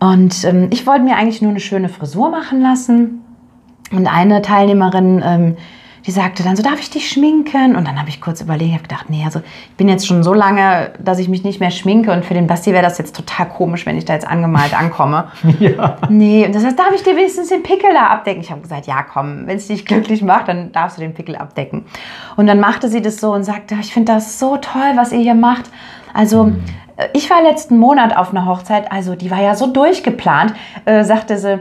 Und 0.00 0.42
ähm, 0.42 0.66
ich 0.72 0.88
wollte 0.88 1.04
mir 1.04 1.14
eigentlich 1.14 1.40
nur 1.40 1.52
eine 1.52 1.60
schöne 1.60 1.88
Frisur 1.88 2.30
machen 2.30 2.62
lassen. 2.62 3.22
Und 3.92 4.08
eine 4.08 4.42
Teilnehmerin, 4.42 5.22
ähm, 5.24 5.56
die 6.06 6.12
sagte 6.12 6.44
dann 6.44 6.54
so, 6.54 6.62
darf 6.62 6.78
ich 6.78 6.90
dich 6.90 7.08
schminken? 7.08 7.74
Und 7.74 7.86
dann 7.86 7.98
habe 7.98 8.08
ich 8.08 8.20
kurz 8.20 8.40
überlegt, 8.40 8.72
habe 8.72 8.82
gedacht, 8.82 9.10
nee, 9.10 9.24
also 9.24 9.40
ich 9.40 9.76
bin 9.76 9.88
jetzt 9.88 10.06
schon 10.06 10.22
so 10.22 10.32
lange, 10.32 10.92
dass 11.00 11.18
ich 11.18 11.28
mich 11.28 11.42
nicht 11.42 11.58
mehr 11.58 11.72
schminke 11.72 12.12
und 12.12 12.24
für 12.24 12.34
den 12.34 12.46
Basti 12.46 12.72
wäre 12.72 12.82
das 12.82 12.98
jetzt 12.98 13.16
total 13.16 13.48
komisch, 13.48 13.86
wenn 13.86 13.98
ich 13.98 14.04
da 14.04 14.14
jetzt 14.14 14.26
angemalt 14.26 14.78
ankomme. 14.78 15.28
ja. 15.58 15.96
Nee, 16.08 16.46
und 16.46 16.54
das 16.54 16.64
heißt, 16.64 16.78
darf 16.78 16.92
ich 16.94 17.02
dir 17.02 17.16
wenigstens 17.16 17.48
den 17.48 17.62
Pickel 17.62 17.92
da 17.92 18.06
abdecken? 18.06 18.40
Ich 18.40 18.50
habe 18.50 18.60
gesagt, 18.60 18.86
ja, 18.86 19.02
komm, 19.02 19.46
wenn 19.46 19.56
es 19.56 19.66
dich 19.66 19.84
glücklich 19.84 20.22
macht, 20.22 20.48
dann 20.48 20.70
darfst 20.70 20.96
du 20.96 21.02
den 21.02 21.14
Pickel 21.14 21.34
abdecken. 21.34 21.84
Und 22.36 22.46
dann 22.46 22.60
machte 22.60 22.88
sie 22.88 23.02
das 23.02 23.18
so 23.18 23.32
und 23.32 23.42
sagte, 23.42 23.76
ich 23.80 23.92
finde 23.92 24.12
das 24.12 24.38
so 24.38 24.58
toll, 24.58 24.92
was 24.94 25.10
ihr 25.12 25.20
hier 25.20 25.34
macht. 25.34 25.64
Also 26.14 26.52
äh, 26.96 27.08
ich 27.14 27.28
war 27.30 27.42
letzten 27.42 27.78
Monat 27.78 28.16
auf 28.16 28.30
einer 28.30 28.46
Hochzeit, 28.46 28.92
also 28.92 29.14
die 29.16 29.30
war 29.30 29.42
ja 29.42 29.54
so 29.54 29.66
durchgeplant, 29.66 30.54
äh, 30.84 31.04
sagte 31.04 31.38
sie, 31.38 31.60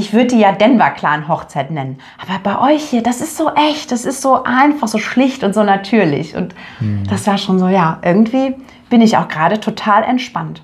ich 0.00 0.14
würde 0.14 0.28
die 0.28 0.38
ja 0.38 0.52
Denver 0.52 0.88
Clan 0.90 1.28
Hochzeit 1.28 1.70
nennen. 1.70 1.98
Aber 2.16 2.38
bei 2.42 2.72
euch 2.72 2.84
hier, 2.84 3.02
das 3.02 3.20
ist 3.20 3.36
so 3.36 3.50
echt, 3.50 3.92
das 3.92 4.06
ist 4.06 4.22
so 4.22 4.44
einfach, 4.44 4.88
so 4.88 4.96
schlicht 4.96 5.44
und 5.44 5.54
so 5.54 5.62
natürlich. 5.62 6.34
Und 6.34 6.54
mhm. 6.80 7.06
das 7.06 7.26
war 7.26 7.36
schon 7.36 7.58
so, 7.58 7.68
ja, 7.68 7.98
irgendwie 8.02 8.56
bin 8.88 9.02
ich 9.02 9.18
auch 9.18 9.28
gerade 9.28 9.60
total 9.60 10.02
entspannt. 10.02 10.62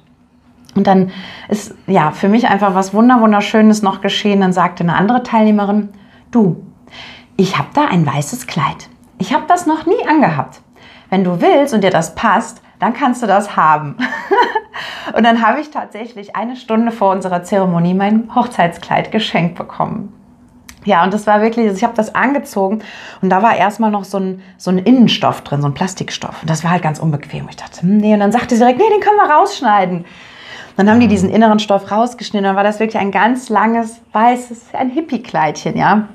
Und 0.75 0.87
dann 0.87 1.11
ist 1.51 1.75
ja 1.87 2.13
für 2.13 2.31
mich 2.31 2.49
einfach 2.49 2.75
was 2.75 2.95
Wunderschönes 2.95 3.83
noch 3.83 4.01
geschehen. 4.01 4.41
Dann 4.41 4.55
sagte 4.55 4.85
eine 4.85 4.97
andere 4.97 5.23
Teilnehmerin, 5.23 5.91
du, 6.31 6.65
ich 7.37 7.59
habe 7.59 7.69
da 7.75 7.89
ein 7.89 8.07
weißes 8.07 8.47
Kleid. 8.47 8.89
Ich 9.19 9.35
habe 9.35 9.45
das 9.47 9.67
noch 9.67 9.85
nie 9.85 10.09
angehabt. 10.09 10.63
Wenn 11.11 11.25
du 11.25 11.43
willst 11.43 11.75
und 11.75 11.85
dir 11.85 11.91
das 11.91 12.15
passt, 12.15 12.63
dann 12.79 12.93
kannst 12.93 13.23
du 13.23 13.27
das 13.27 13.57
haben. 13.57 13.97
und 15.17 15.25
dann 15.25 15.47
habe 15.47 15.61
ich 15.61 15.71
tatsächlich 15.71 16.37
eine 16.37 16.57
Stunde 16.57 16.93
vor 16.93 17.13
unserer 17.13 17.43
Zeremonie 17.43 17.95
mein 17.95 18.35
Hochzeitskleid 18.35 19.11
geschenkt 19.11 19.57
bekommen. 19.57 20.13
Ja, 20.85 21.03
und 21.03 21.13
das 21.13 21.27
war 21.27 21.43
wirklich, 21.43 21.67
ich 21.67 21.83
habe 21.83 21.95
das 21.95 22.15
angezogen 22.15 22.81
und 23.21 23.31
da 23.31 23.43
war 23.43 23.57
erstmal 23.57 23.91
noch 23.91 24.05
so 24.05 24.19
ein, 24.19 24.43
so 24.57 24.71
ein 24.71 24.79
Innenstoff 24.79 25.41
drin, 25.41 25.61
so 25.61 25.67
ein 25.67 25.75
Plastikstoff. 25.75 26.43
Und 26.43 26.49
das 26.49 26.63
war 26.63 26.71
halt 26.71 26.83
ganz 26.83 27.01
unbequem. 27.01 27.49
Ich 27.51 27.57
dachte, 27.57 27.83
hm, 27.83 27.97
nee, 27.97 28.15
und 28.15 28.21
dann 28.21 28.31
sagte 28.31 28.55
sie 28.55 28.61
direkt, 28.61 28.79
nee, 28.79 28.89
den 28.89 29.01
können 29.01 29.17
wir 29.17 29.29
rausschneiden. 29.29 30.05
Dann 30.77 30.91
haben 30.91 31.01
die 31.01 31.09
diesen 31.09 31.31
inneren 31.31 31.59
Stoff 31.59 31.91
rausgeschnitten. 31.91 32.45
Dann 32.45 32.57
war 32.57 32.63
das 32.63 32.79
wirklich 32.79 33.01
ein 33.01 33.11
ganz 33.11 33.49
langes, 33.49 34.01
weißes, 34.13 34.75
ein 34.75 34.91
Hippie-Kleidchen, 34.91 35.77
ja. 35.77 36.09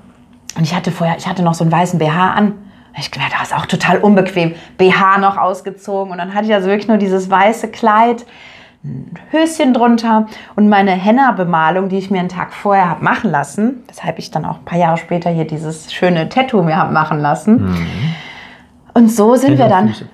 Und 0.56 0.64
ich 0.64 0.74
hatte 0.74 0.92
vorher, 0.92 1.18
ich 1.18 1.28
hatte 1.28 1.44
noch 1.44 1.56
so 1.56 1.64
einen 1.64 1.72
weißen 1.72 2.00
BH 2.00 2.32
an. 2.34 2.54
Ich 2.98 3.12
gedacht, 3.12 3.32
das 3.34 3.50
ist 3.50 3.56
auch 3.56 3.66
total 3.66 4.00
unbequem. 4.00 4.54
BH 4.78 5.20
noch 5.20 5.38
ausgezogen 5.38 6.12
und 6.12 6.18
dann 6.18 6.34
hatte 6.34 6.48
ich 6.48 6.54
also 6.54 6.68
wirklich 6.68 6.88
nur 6.88 6.98
dieses 6.98 7.30
weiße 7.30 7.70
Kleid, 7.70 8.26
ein 8.84 9.14
Höschen 9.30 9.74
drunter 9.74 10.26
und 10.56 10.68
meine 10.68 10.92
Henna-Bemalung, 10.92 11.90
die 11.90 11.98
ich 11.98 12.10
mir 12.10 12.20
einen 12.20 12.30
Tag 12.30 12.52
vorher 12.52 12.90
habe 12.90 13.04
machen 13.04 13.30
lassen, 13.30 13.84
weshalb 13.88 14.18
ich 14.18 14.32
dann 14.32 14.44
auch 14.44 14.58
ein 14.58 14.66
paar 14.66 14.80
Jahre 14.80 14.98
später 14.98 15.30
hier 15.30 15.46
dieses 15.46 15.94
schöne 15.94 16.30
Tattoo 16.30 16.64
mir 16.64 16.76
habe 16.76 16.92
machen 16.92 17.20
lassen. 17.20 17.66
Mhm. 17.66 18.16
Und 18.94 19.12
so 19.12 19.36
sind 19.36 19.52
Henna 19.52 19.64
wir 19.64 19.70
dann. 19.70 19.88
Füße. 19.90 20.10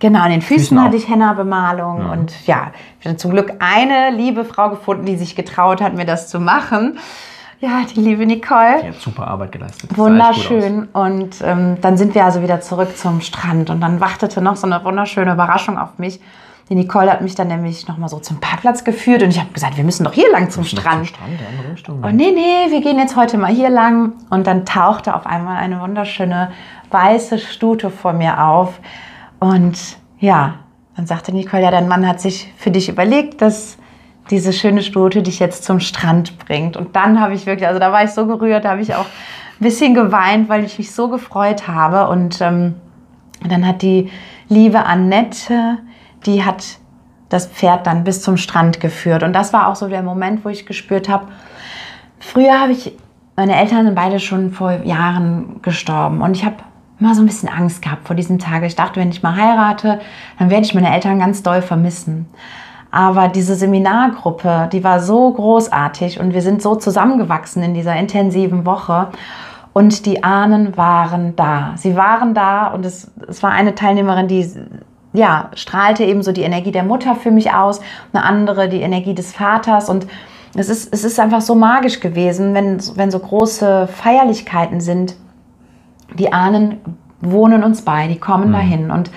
Genau, 0.00 0.20
an 0.20 0.30
den 0.30 0.42
Füßen, 0.42 0.58
Füßen 0.58 0.84
hatte 0.84 0.96
ich 0.96 1.08
Henna-Bemalung 1.08 2.00
ja. 2.00 2.12
und 2.12 2.46
ja, 2.46 2.72
ich 3.00 3.06
habe 3.06 3.16
zum 3.16 3.32
Glück 3.32 3.54
eine 3.58 4.16
liebe 4.16 4.44
Frau 4.44 4.70
gefunden, 4.70 5.06
die 5.06 5.16
sich 5.16 5.34
getraut 5.34 5.80
hat, 5.80 5.94
mir 5.94 6.04
das 6.04 6.28
zu 6.28 6.38
machen. 6.38 6.98
Ja, 7.60 7.82
die 7.92 8.00
liebe 8.00 8.24
Nicole. 8.24 8.82
Die 8.82 8.88
hat 8.88 9.00
super 9.00 9.26
Arbeit 9.26 9.52
geleistet. 9.52 9.96
Wunderschön. 9.96 10.88
Und 10.92 11.36
ähm, 11.42 11.76
dann 11.80 11.96
sind 11.96 12.14
wir 12.14 12.24
also 12.24 12.42
wieder 12.42 12.60
zurück 12.60 12.96
zum 12.96 13.20
Strand 13.20 13.70
und 13.70 13.80
dann 13.80 14.00
wartete 14.00 14.40
noch 14.40 14.56
so 14.56 14.66
eine 14.66 14.84
wunderschöne 14.84 15.32
Überraschung 15.32 15.76
auf 15.76 15.98
mich. 15.98 16.20
Die 16.68 16.74
Nicole 16.74 17.10
hat 17.10 17.22
mich 17.22 17.34
dann 17.34 17.48
nämlich 17.48 17.88
nochmal 17.88 18.10
so 18.10 18.18
zum 18.18 18.40
Parkplatz 18.40 18.84
geführt 18.84 19.22
und 19.22 19.30
ich 19.30 19.40
habe 19.40 19.50
gesagt, 19.52 19.76
wir 19.76 19.84
müssen 19.84 20.04
doch 20.04 20.12
hier 20.12 20.30
lang 20.30 20.50
zum 20.50 20.64
Strand. 20.64 21.06
Zum 21.06 21.16
Strand, 21.16 21.32
andere 21.50 21.72
Richtung. 21.72 22.04
Und 22.04 22.14
nee, 22.14 22.30
nee, 22.30 22.70
wir 22.70 22.80
gehen 22.82 22.98
jetzt 22.98 23.16
heute 23.16 23.38
mal 23.38 23.52
hier 23.52 23.70
lang. 23.70 24.12
Und 24.30 24.46
dann 24.46 24.66
tauchte 24.66 25.14
auf 25.14 25.26
einmal 25.26 25.56
eine 25.56 25.80
wunderschöne 25.80 26.52
weiße 26.90 27.38
Stute 27.38 27.90
vor 27.90 28.12
mir 28.12 28.44
auf 28.44 28.80
und 29.40 29.78
ja, 30.18 30.54
dann 30.96 31.06
sagte 31.06 31.32
Nicole, 31.32 31.62
ja, 31.62 31.70
dein 31.70 31.88
Mann 31.88 32.06
hat 32.06 32.20
sich 32.20 32.52
für 32.56 32.70
dich 32.70 32.88
überlegt, 32.88 33.40
dass 33.40 33.78
diese 34.30 34.52
schöne 34.52 34.82
Stute 34.82 35.22
dich 35.22 35.38
jetzt 35.38 35.64
zum 35.64 35.80
Strand 35.80 36.38
bringt. 36.38 36.76
Und 36.76 36.96
dann 36.96 37.20
habe 37.20 37.34
ich 37.34 37.46
wirklich, 37.46 37.66
also 37.66 37.80
da 37.80 37.92
war 37.92 38.04
ich 38.04 38.10
so 38.10 38.26
gerührt, 38.26 38.64
da 38.64 38.70
habe 38.70 38.82
ich 38.82 38.94
auch 38.94 39.06
ein 39.06 39.64
bisschen 39.64 39.94
geweint, 39.94 40.48
weil 40.48 40.64
ich 40.64 40.78
mich 40.78 40.92
so 40.92 41.08
gefreut 41.08 41.66
habe. 41.68 42.08
Und 42.08 42.40
ähm, 42.40 42.74
dann 43.48 43.66
hat 43.66 43.82
die 43.82 44.10
liebe 44.48 44.84
Annette, 44.84 45.78
die 46.26 46.44
hat 46.44 46.64
das 47.28 47.46
Pferd 47.46 47.86
dann 47.86 48.04
bis 48.04 48.22
zum 48.22 48.36
Strand 48.36 48.80
geführt. 48.80 49.22
Und 49.22 49.32
das 49.32 49.52
war 49.52 49.68
auch 49.68 49.76
so 49.76 49.88
der 49.88 50.02
Moment, 50.02 50.44
wo 50.44 50.48
ich 50.48 50.66
gespürt 50.66 51.08
habe, 51.08 51.28
früher 52.18 52.60
habe 52.60 52.72
ich, 52.72 52.92
meine 53.36 53.56
Eltern 53.56 53.84
sind 53.84 53.94
beide 53.94 54.18
schon 54.18 54.50
vor 54.50 54.72
Jahren 54.84 55.60
gestorben. 55.62 56.22
Und 56.22 56.36
ich 56.36 56.44
habe 56.44 56.56
immer 57.00 57.14
so 57.14 57.22
ein 57.22 57.26
bisschen 57.26 57.48
Angst 57.48 57.82
gehabt 57.82 58.06
vor 58.06 58.16
diesem 58.16 58.38
Tage. 58.38 58.66
Ich 58.66 58.74
dachte, 58.74 58.98
wenn 58.98 59.10
ich 59.10 59.22
mal 59.22 59.36
heirate, 59.36 60.00
dann 60.38 60.50
werde 60.50 60.64
ich 60.64 60.74
meine 60.74 60.92
Eltern 60.92 61.18
ganz 61.18 61.42
doll 61.42 61.62
vermissen. 61.62 62.26
Aber 62.90 63.28
diese 63.28 63.54
Seminargruppe, 63.54 64.68
die 64.72 64.82
war 64.82 65.00
so 65.00 65.32
großartig 65.32 66.20
und 66.20 66.32
wir 66.32 66.42
sind 66.42 66.62
so 66.62 66.74
zusammengewachsen 66.74 67.62
in 67.62 67.74
dieser 67.74 67.94
intensiven 67.96 68.64
Woche. 68.64 69.08
Und 69.74 70.06
die 70.06 70.24
Ahnen 70.24 70.76
waren 70.76 71.36
da. 71.36 71.74
Sie 71.76 71.94
waren 71.94 72.34
da 72.34 72.68
und 72.68 72.86
es, 72.86 73.10
es 73.28 73.42
war 73.42 73.50
eine 73.50 73.74
Teilnehmerin, 73.74 74.26
die 74.26 74.50
ja, 75.12 75.50
strahlte 75.54 76.04
eben 76.04 76.22
so 76.22 76.32
die 76.32 76.42
Energie 76.42 76.72
der 76.72 76.82
Mutter 76.82 77.14
für 77.14 77.30
mich 77.30 77.52
aus, 77.52 77.80
eine 78.12 78.24
andere 78.24 78.68
die 78.68 78.80
Energie 78.80 79.14
des 79.14 79.32
Vaters 79.32 79.88
und 79.88 80.06
es 80.54 80.68
ist, 80.68 80.92
es 80.92 81.04
ist 81.04 81.20
einfach 81.20 81.40
so 81.40 81.54
magisch 81.54 82.00
gewesen, 82.00 82.54
wenn, 82.54 82.78
wenn 82.96 83.10
so 83.10 83.18
große 83.18 83.86
Feierlichkeiten 83.86 84.80
sind, 84.80 85.14
die 86.18 86.32
Ahnen 86.32 86.80
wohnen 87.20 87.62
uns 87.64 87.82
bei, 87.82 88.08
die 88.08 88.18
kommen 88.18 88.48
mhm. 88.48 88.52
dahin. 88.52 88.90
Und 88.90 89.10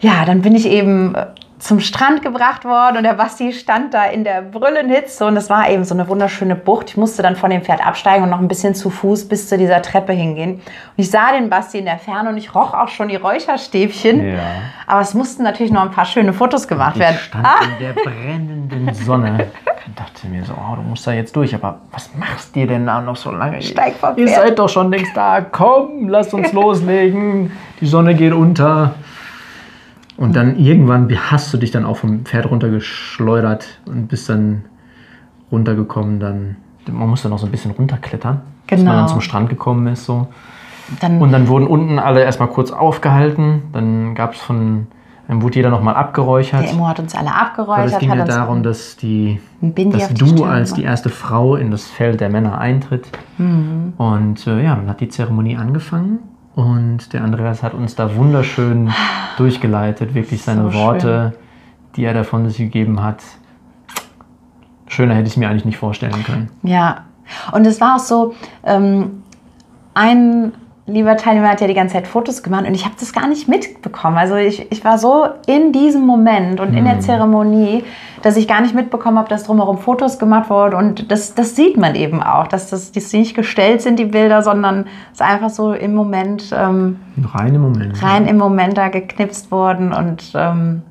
ja, 0.00 0.24
dann 0.24 0.42
bin 0.42 0.54
ich 0.54 0.66
eben 0.66 1.14
zum 1.62 1.78
Strand 1.78 2.22
gebracht 2.22 2.64
worden 2.64 2.96
und 2.96 3.04
der 3.04 3.12
Basti 3.12 3.52
stand 3.52 3.94
da 3.94 4.06
in 4.06 4.24
der 4.24 4.42
Brüllenhitze 4.42 5.24
und 5.24 5.36
es 5.36 5.48
war 5.48 5.70
eben 5.70 5.84
so 5.84 5.94
eine 5.94 6.08
wunderschöne 6.08 6.56
Bucht. 6.56 6.90
Ich 6.90 6.96
musste 6.96 7.22
dann 7.22 7.36
von 7.36 7.50
dem 7.50 7.62
Pferd 7.62 7.86
absteigen 7.86 8.24
und 8.24 8.30
noch 8.30 8.40
ein 8.40 8.48
bisschen 8.48 8.74
zu 8.74 8.90
Fuß 8.90 9.28
bis 9.28 9.48
zu 9.48 9.56
dieser 9.56 9.80
Treppe 9.80 10.12
hingehen. 10.12 10.54
Und 10.54 10.62
ich 10.96 11.08
sah 11.08 11.30
den 11.30 11.50
Basti 11.50 11.78
in 11.78 11.84
der 11.84 11.98
Ferne 11.98 12.30
und 12.30 12.36
ich 12.36 12.52
roch 12.52 12.74
auch 12.74 12.88
schon 12.88 13.08
die 13.08 13.14
Räucherstäbchen. 13.14 14.32
Ja. 14.32 14.40
Aber 14.88 15.02
es 15.02 15.14
mussten 15.14 15.44
natürlich 15.44 15.70
noch 15.70 15.82
ein 15.82 15.92
paar 15.92 16.04
schöne 16.04 16.32
Fotos 16.32 16.66
gemacht 16.66 16.98
werden. 16.98 17.14
Ich 17.14 17.26
stand 17.26 17.46
ah. 17.46 17.60
in 17.62 17.86
der 17.86 17.92
brennenden 17.92 18.94
Sonne 18.94 19.46
und 19.86 20.00
dachte 20.00 20.26
mir 20.26 20.44
so, 20.44 20.54
oh, 20.54 20.74
du 20.74 20.82
musst 20.82 21.06
da 21.06 21.12
jetzt 21.12 21.36
durch. 21.36 21.54
Aber 21.54 21.78
was 21.92 22.10
machst 22.16 22.56
du 22.56 22.66
denn 22.66 22.86
da 22.86 23.00
noch 23.00 23.14
so 23.16 23.30
lange? 23.30 23.62
Steig 23.62 23.94
vom 23.94 24.16
Ihr 24.16 24.26
seid 24.26 24.58
doch 24.58 24.68
schon 24.68 24.90
längst 24.90 25.16
da. 25.16 25.40
Komm, 25.40 26.08
lasst 26.08 26.34
uns 26.34 26.52
loslegen. 26.52 27.52
Die 27.80 27.86
Sonne 27.86 28.16
geht 28.16 28.32
unter. 28.32 28.96
Und 30.16 30.36
dann 30.36 30.58
irgendwann 30.58 31.08
hast 31.30 31.52
du 31.52 31.58
dich 31.58 31.70
dann 31.70 31.84
auch 31.84 31.96
vom 31.96 32.24
Pferd 32.24 32.50
runtergeschleudert 32.50 33.66
und 33.86 34.08
bist 34.08 34.28
dann 34.28 34.64
runtergekommen. 35.50 36.20
Dann, 36.20 36.56
man 36.90 37.08
musste 37.08 37.28
noch 37.28 37.38
so 37.38 37.46
ein 37.46 37.52
bisschen 37.52 37.70
runterklettern, 37.70 38.42
genau. 38.66 38.68
bis 38.68 38.78
man 38.78 38.86
dann 38.86 38.96
genau. 39.04 39.12
zum 39.12 39.20
Strand 39.20 39.48
gekommen 39.48 39.86
ist. 39.86 40.04
So. 40.04 40.28
Dann 41.00 41.20
und 41.20 41.32
dann 41.32 41.48
wurden 41.48 41.66
unten 41.66 41.98
alle 41.98 42.22
erstmal 42.22 42.48
kurz 42.48 42.70
aufgehalten. 42.70 43.62
Dann 43.72 44.14
gab 44.14 44.34
es 44.34 44.40
von, 44.40 44.86
dann 45.28 45.42
wurde 45.42 45.56
jeder 45.56 45.70
nochmal 45.70 45.94
abgeräuchert. 45.94 46.64
Der 46.64 46.70
Immo 46.72 46.88
hat 46.88 46.98
uns 46.98 47.14
alle 47.14 47.34
abgeräuchert. 47.34 47.92
es 47.92 47.98
ging 47.98 48.10
ja 48.10 48.24
darum, 48.24 48.62
dass, 48.62 48.96
die, 48.96 49.40
dass 49.60 50.08
die 50.08 50.14
du 50.14 50.44
als 50.44 50.74
die 50.74 50.82
erste 50.82 51.08
Frau 51.08 51.56
in 51.56 51.70
das 51.70 51.86
Feld 51.86 52.20
der 52.20 52.28
Männer 52.28 52.58
eintritt. 52.58 53.06
Mhm. 53.38 53.94
Und 53.96 54.46
äh, 54.46 54.62
ja, 54.62 54.74
dann 54.74 54.88
hat 54.88 55.00
die 55.00 55.08
Zeremonie 55.08 55.56
angefangen. 55.56 56.18
Und 56.54 57.12
der 57.12 57.24
Andreas 57.24 57.62
hat 57.62 57.74
uns 57.74 57.94
da 57.94 58.14
wunderschön 58.14 58.92
durchgeleitet, 59.36 60.14
wirklich 60.14 60.42
seine 60.42 60.70
so 60.70 60.74
Worte, 60.74 61.34
die 61.96 62.04
er 62.04 62.14
davon 62.14 62.48
sich 62.48 62.58
gegeben 62.58 63.02
hat. 63.02 63.22
Schöner 64.86 65.14
hätte 65.14 65.28
ich 65.28 65.32
es 65.32 65.36
mir 65.38 65.48
eigentlich 65.48 65.64
nicht 65.64 65.78
vorstellen 65.78 66.22
können. 66.24 66.50
Ja, 66.62 67.04
und 67.52 67.66
es 67.66 67.80
war 67.80 67.96
auch 67.96 68.00
so, 68.00 68.34
ähm, 68.64 69.22
ein 69.94 70.52
lieber 70.86 71.16
Teilnehmer 71.16 71.50
hat 71.50 71.60
ja 71.60 71.66
die 71.66 71.74
ganze 71.74 71.94
Zeit 71.94 72.08
Fotos 72.08 72.42
gemacht 72.42 72.66
und 72.66 72.74
ich 72.74 72.84
habe 72.84 72.94
das 72.98 73.12
gar 73.12 73.28
nicht 73.28 73.48
mitbekommen. 73.48 74.18
Also 74.18 74.34
ich, 74.34 74.70
ich 74.72 74.84
war 74.84 74.98
so 74.98 75.26
in 75.46 75.72
diesem 75.72 76.04
Moment 76.06 76.60
und 76.60 76.74
in 76.74 76.84
der 76.84 76.96
mhm. 76.96 77.00
Zeremonie, 77.00 77.84
dass 78.22 78.36
ich 78.36 78.48
gar 78.48 78.60
nicht 78.60 78.74
mitbekommen 78.74 79.18
habe, 79.18 79.28
dass 79.28 79.44
drumherum 79.44 79.78
Fotos 79.78 80.18
gemacht 80.18 80.50
wurden. 80.50 80.74
Und 80.74 81.10
das, 81.10 81.34
das 81.34 81.54
sieht 81.54 81.76
man 81.76 81.94
eben 81.94 82.22
auch, 82.22 82.48
dass 82.48 82.70
das 82.70 82.92
dass 82.92 83.08
die 83.08 83.18
nicht 83.18 83.34
gestellt 83.34 83.82
sind, 83.82 83.98
die 83.98 84.06
Bilder, 84.06 84.42
sondern 84.42 84.86
es 85.12 85.20
ist 85.20 85.22
einfach 85.22 85.50
so 85.50 85.72
im 85.72 85.94
Moment. 85.94 86.52
Ähm, 86.56 86.98
rein 87.32 87.54
im 87.54 87.62
Moment. 87.62 88.02
Rein 88.02 88.24
ja. 88.24 88.30
im 88.30 88.38
Moment 88.38 88.76
da 88.76 88.88
geknipst 88.88 89.50
worden. 89.50 89.92
Und 89.92 90.32
ähm, 90.34 90.82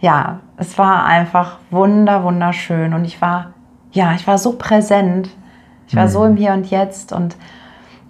ja, 0.00 0.40
es 0.56 0.76
war 0.76 1.04
einfach 1.06 1.58
wunder, 1.70 2.24
wunderschön. 2.24 2.92
Und 2.92 3.04
ich 3.04 3.20
war, 3.22 3.54
ja, 3.92 4.14
ich 4.14 4.26
war 4.26 4.36
so 4.36 4.52
präsent. 4.52 5.30
Ich 5.88 5.96
war 5.96 6.04
mhm. 6.04 6.10
so 6.10 6.24
im 6.24 6.36
Hier 6.36 6.52
und 6.52 6.70
Jetzt 6.70 7.12
und 7.12 7.36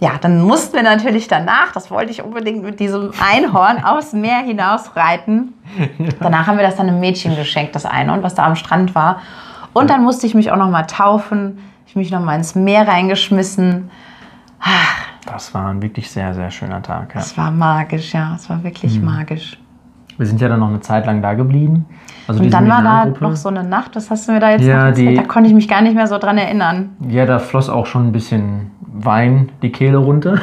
ja, 0.00 0.12
dann 0.18 0.40
mussten 0.40 0.74
wir 0.74 0.82
natürlich 0.82 1.28
danach, 1.28 1.72
das 1.72 1.90
wollte 1.90 2.10
ich 2.10 2.22
unbedingt 2.22 2.62
mit 2.62 2.80
diesem 2.80 3.10
Einhorn 3.20 3.84
aufs 3.84 4.14
Meer 4.14 4.38
hinaus 4.38 4.96
reiten. 4.96 5.52
Danach 6.20 6.46
haben 6.46 6.56
wir 6.56 6.64
das 6.64 6.76
dann 6.76 6.88
einem 6.88 7.00
Mädchen 7.00 7.36
geschenkt, 7.36 7.74
das 7.74 7.84
Einhorn, 7.84 8.22
was 8.22 8.34
da 8.34 8.46
am 8.46 8.56
Strand 8.56 8.94
war. 8.94 9.20
Und 9.74 9.90
dann 9.90 10.02
musste 10.02 10.26
ich 10.26 10.34
mich 10.34 10.50
auch 10.50 10.56
noch 10.56 10.70
mal 10.70 10.84
taufen. 10.84 11.58
Ich 11.86 11.96
mich 11.96 12.10
noch 12.10 12.20
mal 12.20 12.36
ins 12.36 12.54
Meer 12.54 12.88
reingeschmissen. 12.88 13.90
Ach. 14.60 14.96
Das 15.26 15.52
war 15.52 15.68
ein 15.68 15.82
wirklich 15.82 16.10
sehr, 16.10 16.32
sehr 16.34 16.50
schöner 16.50 16.82
Tag. 16.82 17.14
Es 17.14 17.36
war 17.36 17.50
magisch, 17.50 18.14
ja. 18.14 18.34
Es 18.36 18.48
war 18.48 18.64
wirklich 18.64 18.98
mhm. 18.98 19.04
magisch. 19.04 19.58
Wir 20.16 20.26
sind 20.26 20.40
ja 20.40 20.48
dann 20.48 20.60
noch 20.60 20.68
eine 20.68 20.80
Zeit 20.80 21.06
lang 21.06 21.20
da 21.20 21.34
geblieben. 21.34 21.86
Also 22.26 22.42
und 22.42 22.50
dann 22.50 22.68
war 22.68 22.82
da 22.82 23.06
noch 23.06 23.36
so 23.36 23.48
eine 23.48 23.64
Nacht. 23.64 23.96
Was 23.96 24.10
hast 24.10 24.28
du 24.28 24.32
mir 24.32 24.40
da 24.40 24.50
jetzt 24.50 24.64
ja, 24.64 24.88
noch 24.88 24.94
die, 24.94 25.14
Da 25.14 25.22
konnte 25.24 25.48
ich 25.48 25.54
mich 25.54 25.68
gar 25.68 25.82
nicht 25.82 25.94
mehr 25.94 26.06
so 26.06 26.18
dran 26.18 26.38
erinnern. 26.38 26.96
Ja, 27.08 27.26
da 27.26 27.38
floss 27.38 27.68
auch 27.68 27.86
schon 27.86 28.08
ein 28.08 28.12
bisschen 28.12 28.70
Wein 29.04 29.50
die 29.62 29.70
Kehle 29.72 29.98
runter. 29.98 30.38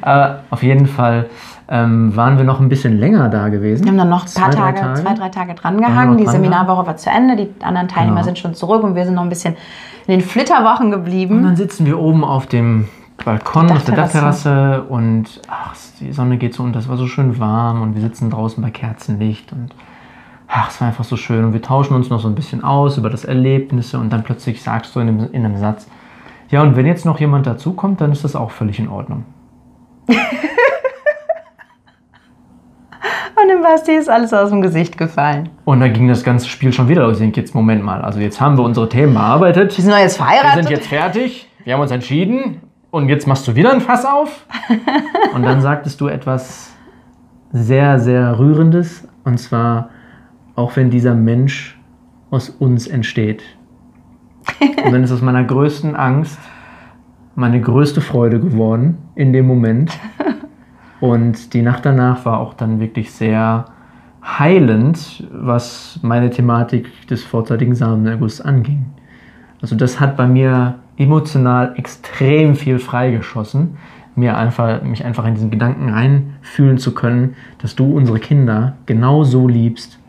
Aber 0.00 0.40
auf 0.50 0.62
jeden 0.62 0.86
Fall 0.86 1.26
ähm, 1.68 2.14
waren 2.16 2.38
wir 2.38 2.44
noch 2.44 2.60
ein 2.60 2.68
bisschen 2.68 2.98
länger 2.98 3.28
da 3.28 3.48
gewesen. 3.48 3.84
Wir 3.84 3.90
haben 3.90 3.98
dann 3.98 4.08
noch 4.08 4.26
ein 4.26 4.32
paar 4.32 4.50
Zwei, 4.50 4.56
drei 4.60 4.72
Tage, 4.72 4.80
Tage. 4.80 5.00
zwei, 5.02 5.14
drei 5.14 5.28
Tage 5.28 5.54
dran 5.54 5.74
Waren 5.74 5.80
wir 5.82 5.88
gehangen. 5.88 6.10
noch 6.12 6.16
Die 6.18 6.24
dran 6.24 6.34
Seminarwoche 6.34 6.86
war 6.86 6.96
zu 6.96 7.10
Ende, 7.10 7.36
die 7.36 7.48
anderen 7.64 7.88
Teilnehmer 7.88 8.16
Genau. 8.16 8.24
sind 8.26 8.38
schon 8.38 8.54
zurück 8.54 8.82
und 8.82 8.94
wir 8.94 9.04
sind 9.04 9.14
noch 9.14 9.22
ein 9.22 9.28
bisschen 9.28 9.54
in 10.06 10.12
den 10.18 10.20
Flitterwochen 10.20 10.86
Und 10.86 10.92
geblieben. 10.92 11.42
dann 11.42 11.56
sitzen 11.56 11.84
wir 11.86 11.98
oben 11.98 12.24
auf 12.24 12.46
dem 12.46 12.88
Balkon, 13.24 13.70
auf 13.70 13.84
der 13.84 13.96
Dachterrasse. 13.96 14.48
Dachterrasse 14.48 14.82
und 14.88 15.40
ach, 15.50 15.74
die 16.00 16.12
Sonne 16.12 16.38
geht 16.38 16.54
so 16.54 16.62
unter, 16.62 16.78
es 16.78 16.88
war 16.88 16.96
so 16.96 17.06
schön 17.06 17.38
warm 17.40 17.82
und 17.82 17.94
wir 17.94 18.00
sitzen 18.00 18.30
draußen 18.30 18.62
bei 18.62 18.70
Kerzenlicht 18.70 19.52
und 19.52 19.70
ach, 20.46 20.70
es 20.70 20.80
war 20.80 20.88
einfach 20.88 21.04
so 21.04 21.16
schön 21.16 21.44
und 21.44 21.52
wir 21.52 21.60
tauschen 21.60 21.94
uns 21.94 22.08
noch 22.10 22.20
so 22.20 22.28
ein 22.28 22.34
bisschen 22.36 22.62
aus 22.64 22.96
über 22.96 23.10
das 23.10 23.24
Erlebnisse 23.24 23.98
und 23.98 24.10
dann 24.12 24.22
plötzlich 24.22 24.62
sagst 24.62 24.94
du 24.96 25.00
in 25.00 25.08
einem, 25.08 25.28
in 25.32 25.44
einem 25.44 25.56
Satz, 25.58 25.88
ja 26.48 26.62
und 26.62 26.76
wenn 26.76 26.86
jetzt 26.86 27.04
noch 27.04 27.20
jemand 27.20 27.46
dazukommt, 27.46 28.00
dann 28.00 28.12
ist 28.12 28.24
das 28.24 28.36
auch 28.36 28.50
völlig 28.50 28.78
in 28.78 28.88
Ordnung. 28.88 29.24
Und 33.40 33.48
dem 33.48 33.62
Basti 33.62 33.92
ist 33.92 34.10
alles 34.10 34.32
aus 34.34 34.50
dem 34.50 34.62
Gesicht 34.62 34.98
gefallen. 34.98 35.50
Und 35.64 35.78
dann 35.80 35.92
ging 35.92 36.08
das 36.08 36.24
ganze 36.24 36.48
Spiel 36.48 36.72
schon 36.72 36.88
wieder 36.88 37.02
los. 37.02 37.14
Ich 37.14 37.20
denke, 37.20 37.40
jetzt 37.40 37.54
Moment 37.54 37.84
mal, 37.84 38.02
also 38.02 38.18
jetzt 38.18 38.40
haben 38.40 38.58
wir 38.58 38.64
unsere 38.64 38.88
Themen 38.88 39.14
bearbeitet. 39.14 39.76
Wir 39.76 39.84
sind 39.84 39.92
jetzt 39.96 40.18
Wir 40.18 40.24
verheiratet. 40.26 40.64
sind 40.64 40.70
jetzt 40.70 40.88
fertig, 40.88 41.48
wir 41.64 41.74
haben 41.74 41.80
uns 41.80 41.92
entschieden 41.92 42.62
und 42.90 43.08
jetzt 43.08 43.26
machst 43.28 43.46
du 43.46 43.54
wieder 43.54 43.72
ein 43.72 43.80
Fass 43.80 44.04
auf. 44.04 44.44
Und 45.34 45.42
dann 45.42 45.60
sagtest 45.60 46.00
du 46.00 46.08
etwas 46.08 46.72
sehr, 47.52 47.98
sehr 48.00 48.38
Rührendes. 48.38 49.06
Und 49.24 49.38
zwar, 49.38 49.90
auch 50.56 50.74
wenn 50.76 50.90
dieser 50.90 51.14
Mensch 51.14 51.78
aus 52.30 52.48
uns 52.48 52.86
entsteht. 52.86 53.42
Und 54.60 54.92
dann 54.92 55.02
ist 55.02 55.12
aus 55.12 55.22
meiner 55.22 55.44
größten 55.44 55.94
Angst 55.94 56.38
meine 57.34 57.60
größte 57.60 58.00
Freude 58.00 58.40
geworden 58.40 58.98
in 59.14 59.32
dem 59.32 59.46
Moment. 59.46 59.92
Und 61.00 61.54
die 61.54 61.62
Nacht 61.62 61.86
danach 61.86 62.24
war 62.24 62.40
auch 62.40 62.54
dann 62.54 62.80
wirklich 62.80 63.12
sehr 63.12 63.66
heilend, 64.24 65.26
was 65.32 66.00
meine 66.02 66.30
Thematik 66.30 67.06
des 67.06 67.22
vorzeitigen 67.22 67.74
Samenergusses 67.74 68.40
anging. 68.40 68.86
Also 69.62 69.76
das 69.76 70.00
hat 70.00 70.16
bei 70.16 70.26
mir 70.26 70.80
emotional 70.96 71.74
extrem 71.76 72.56
viel 72.56 72.80
freigeschossen, 72.80 73.76
mir 74.16 74.36
einfach, 74.36 74.82
mich 74.82 75.04
einfach 75.04 75.24
in 75.26 75.34
diesen 75.34 75.50
Gedanken 75.50 75.90
reinfühlen 75.90 76.78
zu 76.78 76.92
können, 76.92 77.36
dass 77.58 77.76
du 77.76 77.96
unsere 77.96 78.18
Kinder 78.18 78.76
genauso 78.86 79.46
liebst 79.46 80.00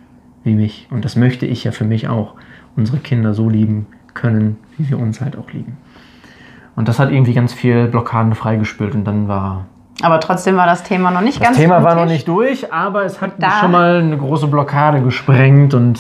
wie 0.44 0.56
mich. 0.56 0.88
Und 0.90 1.06
das 1.06 1.16
möchte 1.16 1.46
ich 1.46 1.64
ja 1.64 1.72
für 1.72 1.86
mich 1.86 2.08
auch, 2.08 2.34
unsere 2.76 2.98
Kinder 2.98 3.34
so 3.34 3.50
lieben 3.50 3.86
können, 4.20 4.58
wie 4.78 4.90
wir 4.90 5.00
uns 5.00 5.22
halt 5.22 5.38
auch 5.38 5.52
lieben. 5.52 5.78
Und 6.76 6.88
das 6.88 7.00
hat 7.00 7.12
irgendwie 7.12 7.34
ganz 7.34 7.54
viel 7.54 7.88
Blockaden 7.88 8.36
freigespült 8.36 8.96
und 8.96 9.06
dann 9.06 9.28
war 9.28 9.66
Aber 10.02 10.20
trotzdem 10.20 10.56
war 10.56 10.66
das 10.66 10.84
Thema 10.84 11.12
noch 11.12 11.22
nicht 11.22 11.40
das 11.40 11.48
ganz 11.48 11.58
Thema 11.58 11.76
vom 11.76 11.84
war 11.86 11.96
noch 11.96 12.06
nicht 12.06 12.28
durch, 12.28 12.72
aber 12.72 13.06
es 13.06 13.22
hat 13.22 13.34
schon 13.60 13.72
mal 13.72 14.00
eine 14.00 14.18
große 14.18 14.48
Blockade 14.48 15.02
gesprengt 15.02 15.74
und 15.74 16.00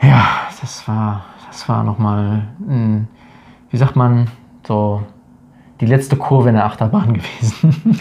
ja, 0.00 0.24
das 0.60 0.86
war, 0.88 1.24
das 1.46 1.68
war 1.68 1.84
nochmal, 1.84 2.48
wie 3.70 3.76
sagt 3.76 3.94
man, 3.94 4.28
so 4.66 5.02
die 5.80 5.86
letzte 5.86 6.16
Kurve 6.16 6.48
in 6.48 6.54
der 6.54 6.64
Achterbahn 6.64 7.14
gewesen. 7.14 8.00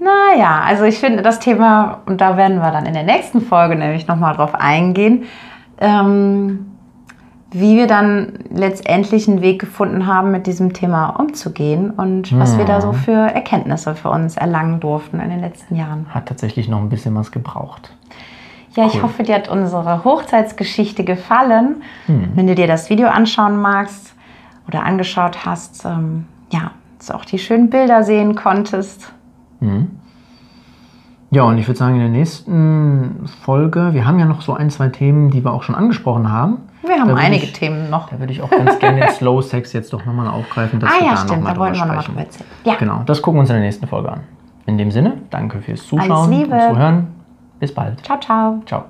Naja, 0.00 0.62
also 0.64 0.84
ich 0.84 0.98
finde 0.98 1.22
das 1.22 1.38
Thema, 1.38 2.00
und 2.06 2.20
da 2.20 2.36
werden 2.36 2.58
wir 2.58 2.70
dann 2.70 2.86
in 2.86 2.94
der 2.94 3.02
nächsten 3.02 3.40
Folge 3.40 3.76
nämlich 3.76 4.06
nochmal 4.06 4.34
drauf 4.34 4.54
eingehen, 4.54 5.24
ähm, 5.80 6.66
wie 7.50 7.76
wir 7.76 7.86
dann 7.86 8.34
letztendlich 8.50 9.26
einen 9.26 9.40
Weg 9.40 9.58
gefunden 9.58 10.06
haben, 10.06 10.30
mit 10.30 10.46
diesem 10.46 10.74
Thema 10.74 11.08
umzugehen 11.10 11.90
und 11.90 12.38
was 12.38 12.58
wir 12.58 12.66
da 12.66 12.80
so 12.80 12.92
für 12.92 13.12
Erkenntnisse 13.12 13.94
für 13.94 14.10
uns 14.10 14.36
erlangen 14.36 14.80
durften 14.80 15.18
in 15.20 15.30
den 15.30 15.40
letzten 15.40 15.74
Jahren. 15.74 16.06
Hat 16.10 16.26
tatsächlich 16.26 16.68
noch 16.68 16.78
ein 16.80 16.90
bisschen 16.90 17.14
was 17.14 17.32
gebraucht. 17.32 17.94
Ja, 18.74 18.86
ich 18.86 18.96
Cool. 18.96 19.02
hoffe, 19.04 19.22
dir 19.22 19.34
hat 19.34 19.48
unsere 19.48 20.04
Hochzeitsgeschichte 20.04 21.04
gefallen. 21.04 21.82
Hm. 22.06 22.28
Wenn 22.34 22.46
du 22.46 22.54
dir 22.54 22.66
das 22.66 22.90
Video 22.90 23.08
anschauen 23.08 23.56
magst 23.56 24.14
oder 24.68 24.84
angeschaut 24.84 25.46
hast, 25.46 25.84
ähm, 25.86 26.26
ja, 26.52 26.72
dass 26.98 27.06
du 27.06 27.14
auch 27.14 27.24
die 27.24 27.38
schönen 27.38 27.70
Bilder 27.70 28.02
sehen 28.02 28.34
konntest. 28.34 29.10
Ja, 31.30 31.42
und 31.42 31.58
ich 31.58 31.68
würde 31.68 31.78
sagen, 31.78 31.94
in 31.96 32.00
der 32.00 32.08
nächsten 32.08 33.26
Folge, 33.42 33.92
wir 33.92 34.06
haben 34.06 34.18
ja 34.18 34.24
noch 34.24 34.40
so 34.40 34.54
ein, 34.54 34.70
zwei 34.70 34.88
Themen, 34.88 35.30
die 35.30 35.44
wir 35.44 35.52
auch 35.52 35.62
schon 35.62 35.74
angesprochen 35.74 36.32
haben. 36.32 36.58
Wir 36.82 36.98
haben 37.00 37.10
einige 37.16 37.44
ich- 37.44 37.52
Themen 37.52 37.90
noch. 37.90 38.08
Da 38.08 38.18
würde 38.18 38.32
ich 38.32 38.40
auch 38.40 38.48
ganz 38.50 38.78
gerne 38.78 39.00
den 39.00 39.10
Slow 39.10 39.42
Sex 39.42 39.72
jetzt 39.74 39.92
doch 39.92 40.06
nochmal 40.06 40.28
aufgreifen, 40.28 40.80
dass 40.80 40.90
Ah 40.90 41.00
wir 41.00 41.04
ja, 41.06 41.10
da 41.12 41.16
stimmt, 41.18 41.32
nochmal 41.40 41.54
da 41.54 41.60
wollten 41.60 41.76
wir 41.76 41.84
nochmal 41.86 42.04
drüber 42.04 42.20
erzählen. 42.20 42.48
Ja, 42.64 42.74
Genau, 42.76 43.02
das 43.04 43.20
gucken 43.20 43.38
wir 43.38 43.40
uns 43.40 43.50
in 43.50 43.56
der 43.56 43.64
nächsten 43.64 43.86
Folge 43.86 44.10
an. 44.10 44.20
In 44.64 44.78
dem 44.78 44.90
Sinne, 44.90 45.18
danke 45.30 45.60
fürs 45.60 45.86
Zuschauen 45.86 46.32
und 46.32 46.48
Zuhören. 46.48 47.08
Bis 47.60 47.74
bald. 47.74 48.02
ciao, 48.04 48.18
ciao. 48.20 48.62
Ciao. 48.64 48.84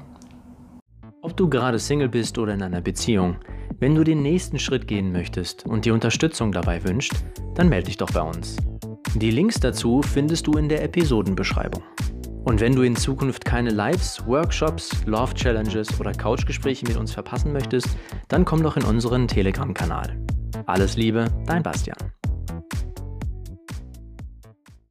Ob 1.23 1.37
du 1.37 1.49
gerade 1.49 1.79
Single 1.81 2.09
bist 2.09 2.39
oder 2.39 2.55
in 2.55 2.63
einer 2.63 2.81
Beziehung, 2.81 3.37
wenn 3.81 3.95
du 3.97 4.05
den 4.05 4.23
nächsten 4.23 4.59
Schritt 4.61 4.87
gehen 4.87 5.11
möchtest 5.11 5.67
und 5.67 5.85
dir 5.85 5.95
Unterstützung 5.95 6.53
dabei 6.53 6.85
wünscht, 6.85 7.13
dann 7.55 7.69
melde 7.69 7.87
dich 7.87 7.97
doch 7.97 8.11
bei 8.13 8.21
uns. 8.23 8.57
Die 9.17 9.31
Links 9.31 9.59
dazu 9.59 10.03
findest 10.03 10.47
du 10.47 10.53
in 10.53 10.69
der 10.69 10.85
Episodenbeschreibung. 10.85 11.83
Und 12.49 12.61
wenn 12.61 12.75
du 12.75 12.81
in 12.81 12.97
Zukunft 12.97 13.45
keine 13.45 13.69
Lives, 13.69 14.27
Workshops, 14.27 15.05
Love 15.05 15.35
Challenges 15.35 16.01
oder 16.01 16.13
Couchgespräche 16.13 16.87
mit 16.87 16.97
uns 16.97 17.13
verpassen 17.13 17.53
möchtest, 17.53 17.89
dann 18.29 18.47
komm 18.47 18.63
doch 18.63 18.79
in 18.79 18.85
unseren 18.85 19.29
Telegram-Kanal. 19.29 20.19
Alles 20.65 20.97
Liebe, 20.97 21.27
dein 21.45 21.63
Bastian. 21.63 21.99